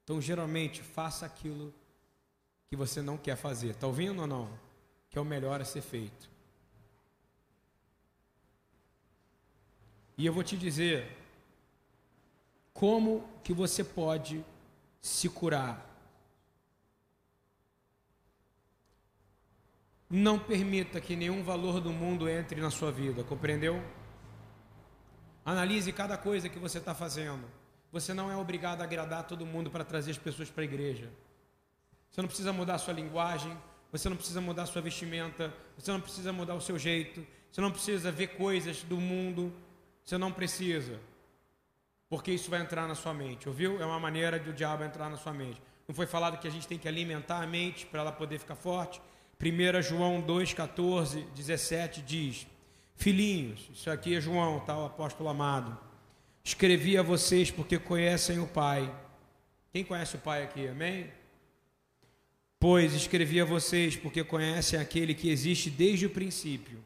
[0.05, 1.73] Então, geralmente, faça aquilo
[2.69, 3.71] que você não quer fazer.
[3.71, 4.51] Está ouvindo ou não?
[5.11, 6.29] Que é o melhor a ser feito.
[10.17, 11.17] E eu vou te dizer
[12.75, 14.45] como que você pode
[15.01, 15.87] se curar.
[20.11, 23.83] Não permita que nenhum valor do mundo entre na sua vida, compreendeu?
[25.45, 27.45] Analise cada coisa que você está fazendo.
[27.93, 31.11] Você não é obrigado a agradar todo mundo para trazer as pessoas para a igreja.
[32.11, 33.57] Você não precisa mudar a sua linguagem,
[33.91, 37.61] você não precisa mudar a sua vestimenta, você não precisa mudar o seu jeito, você
[37.61, 39.53] não precisa ver coisas do mundo,
[40.05, 41.01] você não precisa.
[42.09, 43.81] Porque isso vai entrar na sua mente, ouviu?
[43.81, 45.61] É uma maneira de o diabo entrar na sua mente.
[45.87, 48.55] Não foi falado que a gente tem que alimentar a mente para ela poder ficar
[48.55, 49.01] forte?
[49.41, 52.47] 1 João 2, 14, 17 diz:
[52.97, 54.77] Filhinhos, isso aqui é João, tá?
[54.77, 55.79] O apóstolo amado.
[56.43, 58.93] Escrevi a vocês porque conhecem o Pai.
[59.73, 60.67] Quem conhece o Pai aqui?
[60.67, 61.13] Amém?
[62.59, 66.83] Pois escrevi a vocês porque conhecem aquele que existe desde o princípio.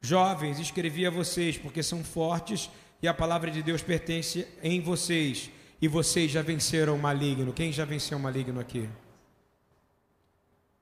[0.00, 2.70] Jovens, escrevi a vocês porque são fortes
[3.04, 7.52] e a palavra de Deus pertence em vocês, e vocês já venceram o maligno.
[7.52, 8.88] Quem já venceu o maligno aqui?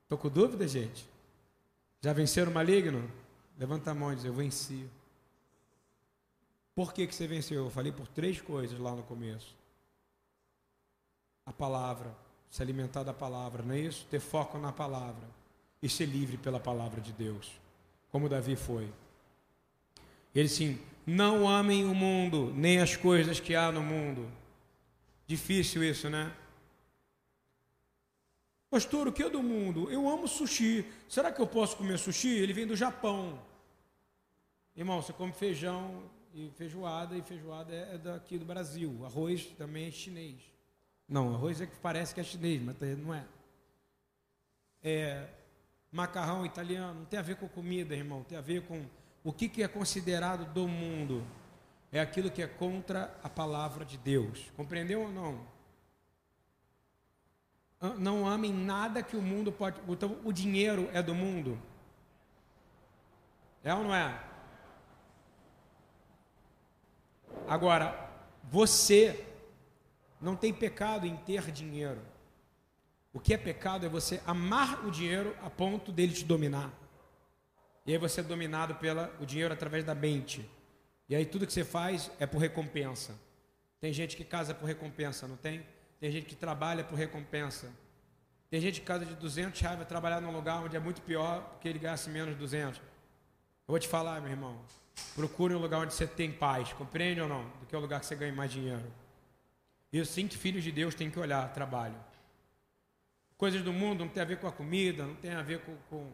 [0.03, 1.05] Estou com dúvida, gente?
[1.99, 3.11] Já venceram o maligno?
[3.59, 4.89] Levanta a mão e diz: Eu venci.
[6.73, 7.65] Por que, que você venceu?
[7.65, 9.53] Eu falei por três coisas lá no começo:
[11.45, 12.15] a palavra,
[12.49, 14.07] se alimentar da palavra, não é isso?
[14.09, 15.27] Ter foco na palavra
[15.81, 17.51] e ser livre pela palavra de Deus,
[18.13, 18.89] como Davi foi.
[20.33, 24.29] Ele sim, não amem o mundo, nem as coisas que há no mundo.
[25.27, 26.33] Difícil isso, né?
[28.69, 29.91] Pastor, o que é do mundo?
[29.91, 30.85] Eu amo sushi.
[31.07, 32.29] Será que eu posso comer sushi?
[32.29, 33.39] Ele vem do Japão.
[34.75, 39.05] Irmão, você come feijão e feijoada, e feijoada é, daqui do Brasil.
[39.05, 40.41] Arroz também é chinês.
[41.07, 43.25] Não, arroz é que parece que é chinês, mas não é.
[44.81, 45.29] É
[45.91, 48.83] macarrão italiano, não tem a ver com comida, irmão, tem a ver com
[49.23, 51.23] o que, que é considerado do mundo?
[51.91, 54.51] É aquilo que é contra a palavra de Deus.
[54.57, 55.53] Compreendeu ou não?
[57.97, 59.79] Não amem nada que o mundo pode.
[59.87, 61.59] Então, o dinheiro é do mundo?
[63.63, 64.21] É ou não é?
[67.47, 68.09] Agora,
[68.43, 69.25] você
[70.19, 72.01] não tem pecado em ter dinheiro.
[73.13, 76.71] O que é pecado é você amar o dinheiro a ponto dele te dominar.
[77.85, 80.49] E aí você é dominado pelo dinheiro através da mente.
[81.09, 83.13] E aí tudo que você faz é por recompensa.
[83.79, 85.65] Tem gente que casa por recompensa, não tem?
[85.99, 87.69] Tem gente que trabalha por recompensa.
[88.49, 91.41] Tem gente que casa de 200 reais vai trabalhar num lugar onde é muito pior
[91.49, 92.77] porque ele ganhasse menos de 200.
[92.79, 92.83] Eu
[93.67, 94.59] vou te falar, meu irmão.
[95.15, 97.43] Procure um lugar onde você tem paz, compreende ou não?
[97.59, 98.91] Do que o lugar que você ganha mais dinheiro.
[99.91, 101.95] E eu sinto filhos de Deus têm que olhar trabalho.
[103.37, 105.75] Coisas do mundo não tem a ver com a comida, não tem a ver com,
[105.89, 106.11] com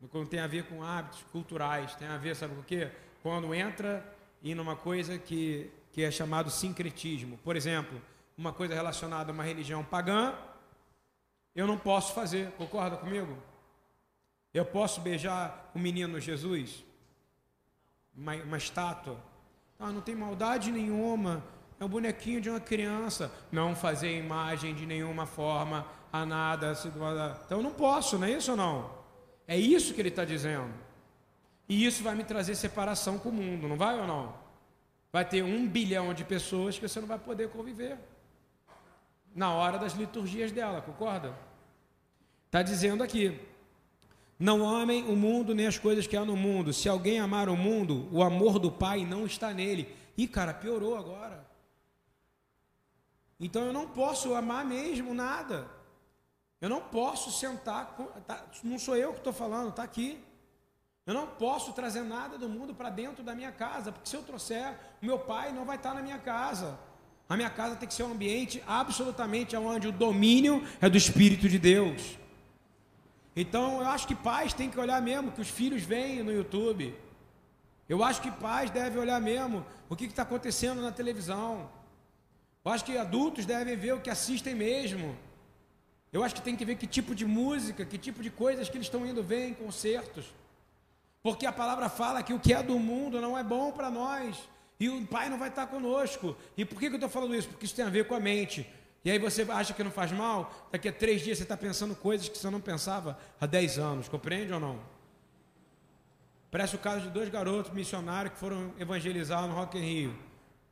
[0.00, 2.90] não tem a ver com hábitos culturais, tem a ver, sabe com o quê?
[3.22, 4.04] Quando entra
[4.42, 7.38] em uma coisa que, que é chamado sincretismo.
[7.38, 8.00] Por exemplo,
[8.36, 10.34] uma coisa relacionada a uma religião pagã,
[11.54, 13.36] eu não posso fazer, concorda comigo?
[14.54, 16.82] Eu posso beijar o menino Jesus?
[18.16, 19.18] Uma, uma estátua?
[19.78, 21.44] Ah, não tem maldade nenhuma,
[21.78, 23.32] é um bonequinho de uma criança.
[23.50, 26.72] Não fazer imagem de nenhuma forma a nada.
[27.46, 28.99] Então eu não posso, não é isso ou não?
[29.50, 30.72] É isso que ele está dizendo.
[31.68, 34.32] E isso vai me trazer separação com o mundo, não vai ou não?
[35.12, 37.98] Vai ter um bilhão de pessoas que você não vai poder conviver
[39.34, 41.36] na hora das liturgias dela, concorda?
[42.46, 43.40] Está dizendo aqui:
[44.38, 46.72] não amem o mundo nem as coisas que há no mundo.
[46.72, 49.92] Se alguém amar o mundo, o amor do Pai não está nele.
[50.16, 51.44] E cara, piorou agora.
[53.40, 55.79] Então eu não posso amar mesmo nada.
[56.60, 57.96] Eu não posso sentar,
[58.26, 60.22] tá, não sou eu que estou falando, está aqui.
[61.06, 64.22] Eu não posso trazer nada do mundo para dentro da minha casa, porque se eu
[64.22, 66.78] trouxer, o meu pai não vai estar tá na minha casa.
[67.28, 71.48] A minha casa tem que ser um ambiente absolutamente onde o domínio é do Espírito
[71.48, 72.18] de Deus.
[73.34, 76.94] Então eu acho que pais têm que olhar mesmo que os filhos veem no YouTube.
[77.88, 81.70] Eu acho que pais devem olhar mesmo o que está acontecendo na televisão.
[82.64, 85.16] Eu acho que adultos devem ver o que assistem mesmo.
[86.12, 88.76] Eu acho que tem que ver que tipo de música, que tipo de coisas que
[88.76, 90.26] eles estão indo ver em concertos.
[91.22, 94.36] Porque a palavra fala que o que é do mundo não é bom para nós.
[94.78, 96.34] E o Pai não vai estar conosco.
[96.56, 97.48] E por que, que eu estou falando isso?
[97.48, 98.66] Porque isso tem a ver com a mente.
[99.04, 101.94] E aí você acha que não faz mal, daqui a três dias você está pensando
[101.94, 104.78] coisas que você não pensava há dez anos, compreende ou não?
[106.50, 110.18] Parece o caso de dois garotos missionários que foram evangelizar no Rock in Rio.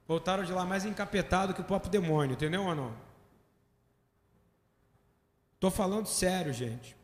[0.07, 3.08] Voltaram de lá mais encapetado que o próprio demônio, entendeu ou não?
[5.59, 6.97] Estou falando sério, gente.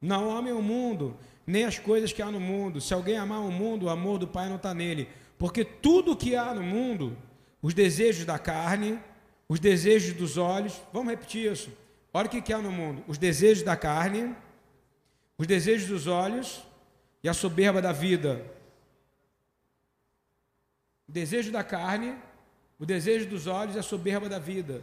[0.00, 1.16] Não amem o mundo,
[1.46, 2.80] nem as coisas que há no mundo.
[2.80, 5.08] Se alguém amar o mundo, o amor do Pai não está nele.
[5.38, 7.16] Porque tudo que há no mundo,
[7.62, 8.98] os desejos da carne,
[9.48, 11.70] os desejos dos olhos, vamos repetir isso.
[12.12, 14.34] Olha o que há no mundo: os desejos da carne,
[15.38, 16.64] os desejos dos olhos
[17.22, 18.44] e a soberba da vida.
[21.08, 22.16] O desejo da carne,
[22.76, 24.82] o desejo dos olhos e a soberba da vida.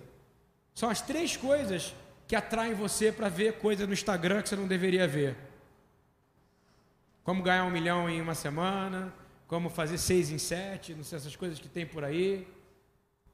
[0.74, 1.94] São as três coisas
[2.32, 5.36] que atraem você para ver coisa no Instagram que você não deveria ver.
[7.26, 9.14] Como ganhar um milhão em uma semana,
[9.50, 12.48] como fazer seis em sete, não sei essas coisas que tem por aí.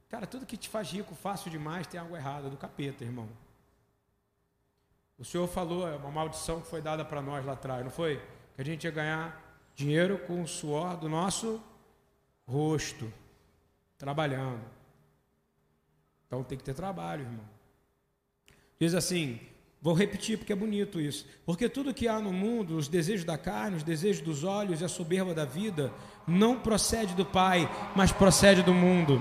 [0.10, 3.30] Cara, tudo que te faz rico fácil demais tem algo errado, do capeta, irmão.
[5.16, 8.20] O Senhor falou, é uma maldição que foi dada para nós lá atrás, não foi?
[8.56, 11.62] Que a gente ia ganhar dinheiro com o suor do nosso
[12.48, 13.14] rosto,
[13.96, 14.66] trabalhando.
[16.26, 17.57] Então tem que ter trabalho, irmão.
[18.80, 19.40] Diz assim,
[19.82, 21.26] vou repetir porque é bonito isso.
[21.46, 24.86] Porque tudo que há no mundo, os desejos da carne, os desejos dos olhos e
[24.86, 25.92] a soberba da vida,
[26.28, 29.20] não procede do Pai, mas procede do mundo.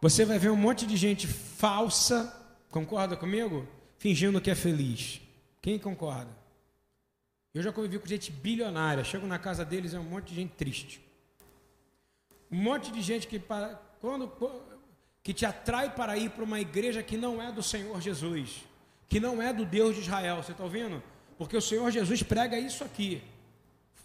[0.00, 2.32] Você vai ver um monte de gente falsa,
[2.70, 3.66] concorda comigo?
[3.98, 5.20] Fingindo que é feliz.
[5.62, 6.30] Quem concorda?
[7.54, 9.02] Eu já convivi com gente bilionária.
[9.02, 11.00] Chego na casa deles é um monte de gente triste.
[12.52, 13.42] Um monte de gente que
[14.00, 14.30] quando
[15.26, 18.64] que te atrai para ir para uma igreja que não é do Senhor Jesus,
[19.08, 20.36] que não é do Deus de Israel.
[20.36, 21.02] Você está ouvindo?
[21.36, 23.20] Porque o Senhor Jesus prega isso aqui.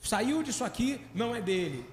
[0.01, 1.85] Saiu disso aqui, não é dele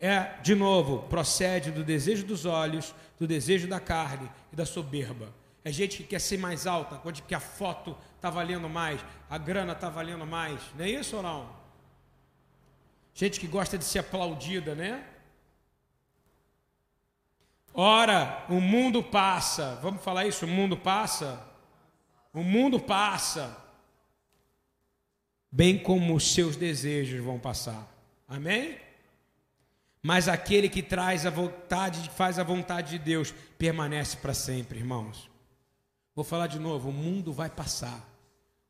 [0.00, 5.32] é, de novo, procede do desejo dos olhos, do desejo da carne e da soberba.
[5.64, 9.38] É gente que quer ser mais alta, onde que a foto está valendo mais, a
[9.38, 10.60] grana está valendo mais.
[10.76, 11.48] Não é isso ou não?
[13.14, 15.04] Gente que gosta de ser aplaudida, né?
[17.76, 19.78] Ora, o mundo passa.
[19.82, 20.46] Vamos falar isso?
[20.46, 21.40] O mundo passa?
[22.32, 23.56] O mundo passa.
[25.52, 27.86] Bem como os seus desejos vão passar.
[28.26, 28.78] Amém?
[30.06, 35.28] mas aquele que traz a vontade, faz a vontade de Deus, permanece para sempre, irmãos.
[36.14, 38.08] Vou falar de novo: o mundo vai passar.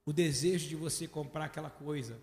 [0.06, 2.18] O desejo de você comprar aquela coisa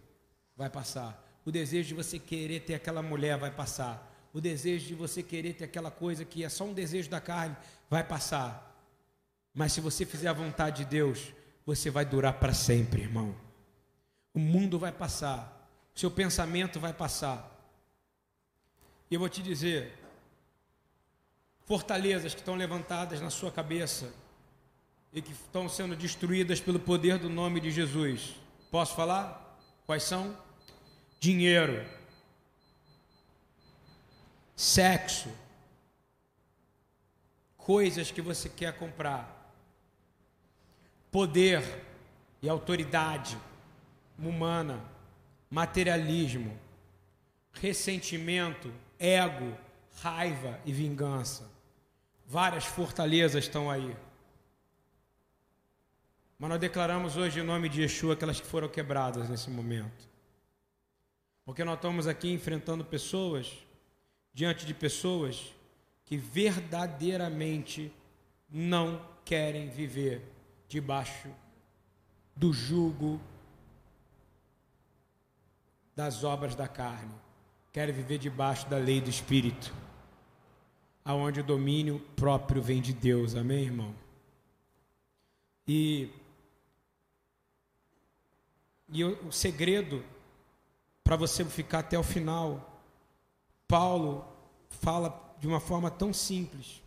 [0.57, 1.23] vai passar.
[1.45, 4.12] O desejo de você querer ter aquela mulher vai passar.
[4.33, 7.55] O desejo de você querer ter aquela coisa que é só um desejo da carne
[7.89, 8.75] vai passar.
[9.53, 11.31] Mas se você fizer a vontade de Deus,
[11.65, 13.35] você vai durar para sempre, irmão.
[14.33, 17.53] O mundo vai passar, seu pensamento vai passar,
[19.13, 19.93] e eu vou te dizer:
[21.67, 24.11] fortalezas que estão levantadas na sua cabeça
[25.13, 28.33] e que estão sendo destruídas pelo poder do nome de Jesus.
[28.71, 29.59] Posso falar?
[29.85, 30.35] Quais são?
[31.19, 31.85] Dinheiro,
[34.55, 35.29] sexo,
[37.57, 39.51] coisas que você quer comprar,
[41.11, 41.63] poder
[42.41, 43.37] e autoridade
[44.17, 44.83] humana,
[45.49, 46.57] materialismo,
[47.53, 49.55] ressentimento, ego,
[50.01, 51.49] raiva e vingança.
[52.25, 53.95] Várias fortalezas estão aí.
[56.37, 60.09] Mas nós declaramos hoje em nome de Yeshua aquelas que foram quebradas nesse momento.
[61.45, 63.53] Porque nós estamos aqui enfrentando pessoas,
[64.33, 65.53] diante de pessoas
[66.05, 67.91] que verdadeiramente
[68.49, 70.21] não querem viver
[70.67, 71.29] debaixo
[72.35, 73.21] do jugo
[75.95, 77.13] das obras da carne
[77.73, 79.73] querem viver debaixo da lei do Espírito,
[81.03, 83.95] aonde o domínio próprio vem de Deus, amém, irmão?
[85.67, 86.11] E,
[88.89, 90.05] e o, segredo
[91.03, 92.72] para você ficar até o final,
[93.67, 94.25] Paulo
[94.69, 96.81] fala de uma forma tão simples.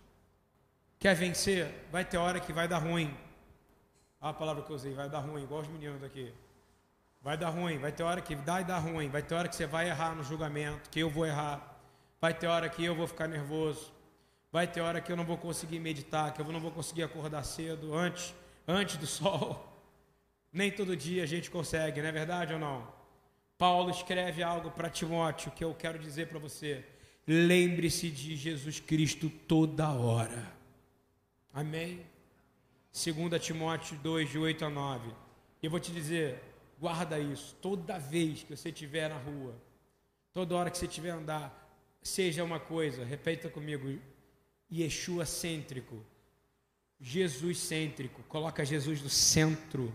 [0.99, 1.87] Quer vencer?
[1.91, 3.15] Vai ter hora que vai dar ruim.
[4.21, 6.33] Olha a palavra que eu usei, vai dar ruim, igual os meninos aqui.
[7.21, 9.57] Vai dar ruim, vai ter hora que dá e dá ruim, vai ter hora que
[9.57, 11.77] você vai errar no julgamento, que eu vou errar.
[12.21, 13.93] Vai ter hora que eu vou ficar nervoso.
[14.51, 17.43] Vai ter hora que eu não vou conseguir meditar, que eu não vou conseguir acordar
[17.43, 18.35] cedo antes,
[18.67, 19.73] antes do sol.
[20.53, 22.96] Nem todo dia a gente consegue, não é verdade ou não?
[23.59, 26.85] Paulo escreve algo para Timóteo que eu quero dizer para você.
[27.27, 30.53] Lembre-se de Jesus Cristo toda hora.
[31.53, 32.01] Amém?
[32.93, 35.11] 2 Timóteo 2, de 8 a 9.
[35.63, 36.41] Eu vou te dizer,
[36.79, 37.57] guarda isso.
[37.61, 39.55] Toda vez que você estiver na rua,
[40.33, 41.67] toda hora que você estiver andar,
[42.03, 43.99] seja uma coisa, repita comigo,
[44.71, 46.05] Yeshua cêntrico,
[47.01, 49.93] Jesus cêntrico, coloca Jesus no centro.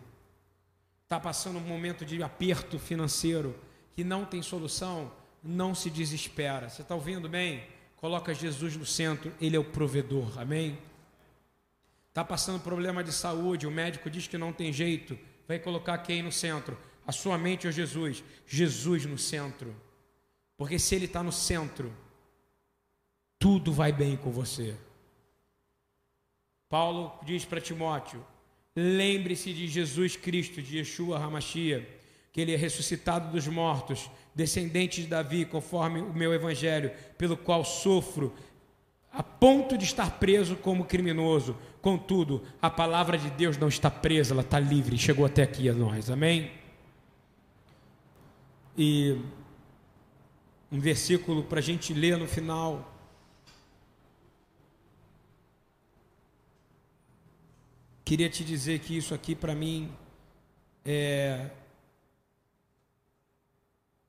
[1.11, 3.53] Está passando um momento de aperto financeiro
[3.93, 5.11] que não tem solução,
[5.43, 6.69] não se desespera.
[6.69, 7.67] Você está ouvindo bem?
[7.97, 10.79] Coloca Jesus no centro, Ele é o provedor, amém?
[12.07, 16.23] Está passando problema de saúde, o médico diz que não tem jeito, vai colocar quem
[16.23, 16.77] no centro?
[17.05, 18.23] A sua mente ou Jesus?
[18.47, 19.75] Jesus no centro.
[20.55, 21.93] Porque se Ele está no centro,
[23.37, 24.77] tudo vai bem com você.
[26.69, 28.25] Paulo diz para Timóteo:
[28.75, 31.87] lembre-se de Jesus Cristo, de Yeshua Hamashia,
[32.31, 37.65] que ele é ressuscitado dos mortos, descendente de Davi, conforme o meu evangelho, pelo qual
[37.65, 38.33] sofro,
[39.11, 41.57] a ponto de estar preso como criminoso.
[41.81, 45.73] Contudo, a palavra de Deus não está presa, ela está livre, chegou até aqui a
[45.73, 46.51] nós, amém?
[48.77, 49.17] E
[50.71, 52.87] um versículo para a gente ler no final.
[58.11, 59.89] Queria te dizer que isso aqui para mim
[60.83, 61.49] é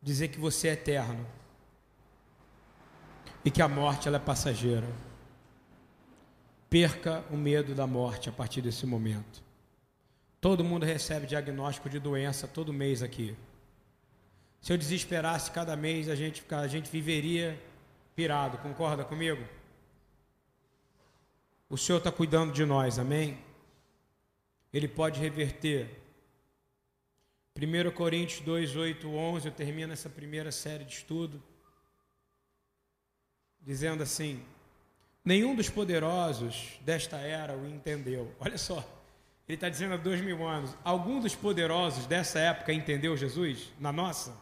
[0.03, 1.25] dizer que você é eterno
[3.45, 4.89] e que a morte ela é passageira.
[6.69, 9.41] Perca o medo da morte a partir desse momento.
[10.41, 13.37] Todo mundo recebe diagnóstico de doença todo mês aqui.
[14.61, 17.57] Se eu desesperasse cada mês, a gente, a gente viveria
[18.17, 19.45] pirado, concorda comigo?
[21.71, 23.52] O Senhor está cuidando de nós, amém?
[24.73, 26.01] Ele pode reverter.
[27.57, 31.43] 1 Coríntios 2, 8, 11, eu termino essa primeira série de estudo,
[33.61, 34.43] dizendo assim:
[35.25, 38.35] Nenhum dos poderosos desta era o entendeu.
[38.41, 38.79] Olha só,
[39.47, 43.71] ele está dizendo há dois mil anos: algum dos poderosos dessa época entendeu Jesus?
[43.79, 44.35] Na nossa?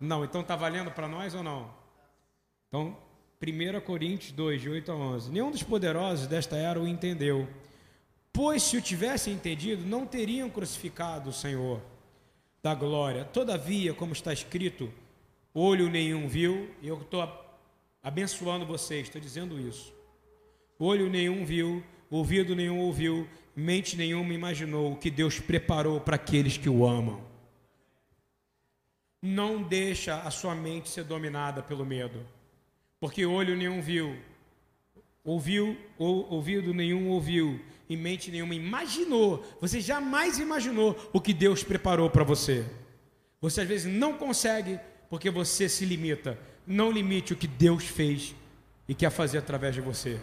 [0.00, 1.72] Não, então está valendo para nós ou não?
[2.66, 2.96] Então,
[3.40, 7.48] 1 Coríntios 2, de 8 a 11: Nenhum dos poderosos desta era o entendeu.
[8.32, 11.82] Pois se o tivessem entendido, não teriam crucificado o Senhor
[12.62, 13.24] da glória.
[13.24, 14.90] Todavia, como está escrito,
[15.52, 17.28] olho nenhum viu, e eu estou
[18.02, 19.92] abençoando vocês, estou dizendo isso.
[20.78, 26.56] Olho nenhum viu, ouvido nenhum ouviu, mente nenhuma imaginou o que Deus preparou para aqueles
[26.56, 27.22] que o amam.
[29.20, 32.26] Não deixa a sua mente ser dominada pelo medo,
[32.98, 34.16] porque olho nenhum viu,
[35.24, 41.62] ouviu, ou, ouvido nenhum ouviu, e mente nenhuma imaginou, você jamais imaginou o que Deus
[41.62, 42.64] preparou para você.
[43.40, 44.78] Você às vezes não consegue
[45.10, 46.38] porque você se limita.
[46.66, 48.34] Não limite o que Deus fez
[48.88, 50.18] e quer fazer através de você.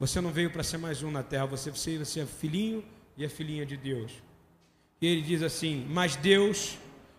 [0.00, 2.84] Você não veio para ser mais um na terra, você veio ser filhinho
[3.16, 4.10] e a filhinha de Deus.
[5.00, 6.78] E ele diz assim: Mas Deus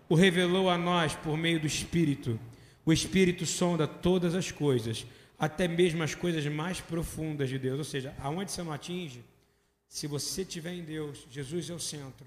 [0.09, 2.39] o revelou a nós por meio do Espírito.
[2.86, 5.05] O Espírito sonda todas as coisas,
[5.38, 7.77] até mesmo as coisas mais profundas de Deus.
[7.77, 9.23] Ou seja, aonde você não atinge,
[9.88, 12.25] se você estiver em Deus, Jesus é o centro,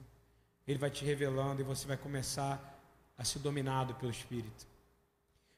[0.67, 2.79] Ele vai te revelando e você vai começar
[3.17, 4.67] a ser dominado pelo Espírito.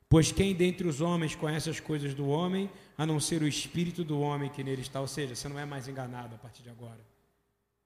[0.09, 4.03] Pois quem dentre os homens conhece as coisas do homem, a não ser o Espírito
[4.03, 5.01] do homem que nele está?
[5.01, 6.99] Ou seja, você não é mais enganado a partir de agora,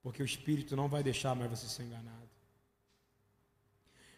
[0.03, 2.25] porque o Espírito não vai deixar mais você ser enganado.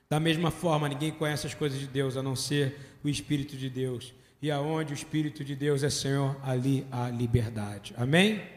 [0.08, 3.68] Da mesma forma, ninguém conhece as coisas de Deus a não ser o Espírito de
[3.68, 4.14] Deus.
[4.46, 7.92] E aonde o Espírito de Deus é Senhor, ali há liberdade.
[7.96, 8.48] Amém?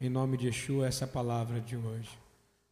[0.00, 2.10] Em nome de Yeshua, essa é palavra de hoje.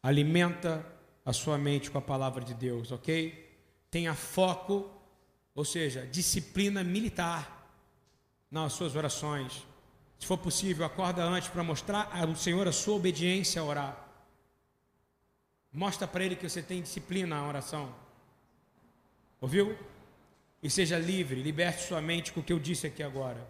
[0.03, 0.85] Alimenta
[1.25, 3.49] a sua mente com a palavra de Deus, ok?
[3.89, 4.91] Tenha foco,
[5.55, 7.71] ou seja, disciplina militar
[8.51, 9.65] nas suas orações.
[10.19, 14.09] Se for possível, acorda antes para mostrar ao Senhor a sua obediência a orar.
[15.71, 17.95] Mostra para Ele que você tem disciplina na oração.
[19.39, 19.77] Ouviu?
[20.61, 23.47] E seja livre, liberte sua mente com o que eu disse aqui agora.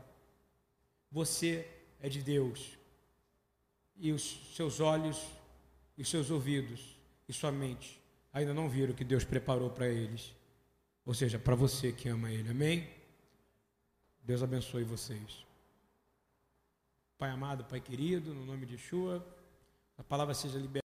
[1.12, 1.68] Você
[2.00, 2.78] é de Deus
[3.98, 5.20] e os seus olhos
[5.98, 6.96] e os seus ouvidos
[7.28, 8.00] e sua mente
[8.32, 10.34] ainda não viram o que Deus preparou para eles.
[11.06, 12.50] Ou seja, para você que ama Ele.
[12.50, 12.88] Amém?
[14.24, 15.46] Deus abençoe vocês.
[17.18, 19.26] Pai amado, Pai querido, no nome de Yeshua,
[19.98, 20.70] a palavra seja liberada.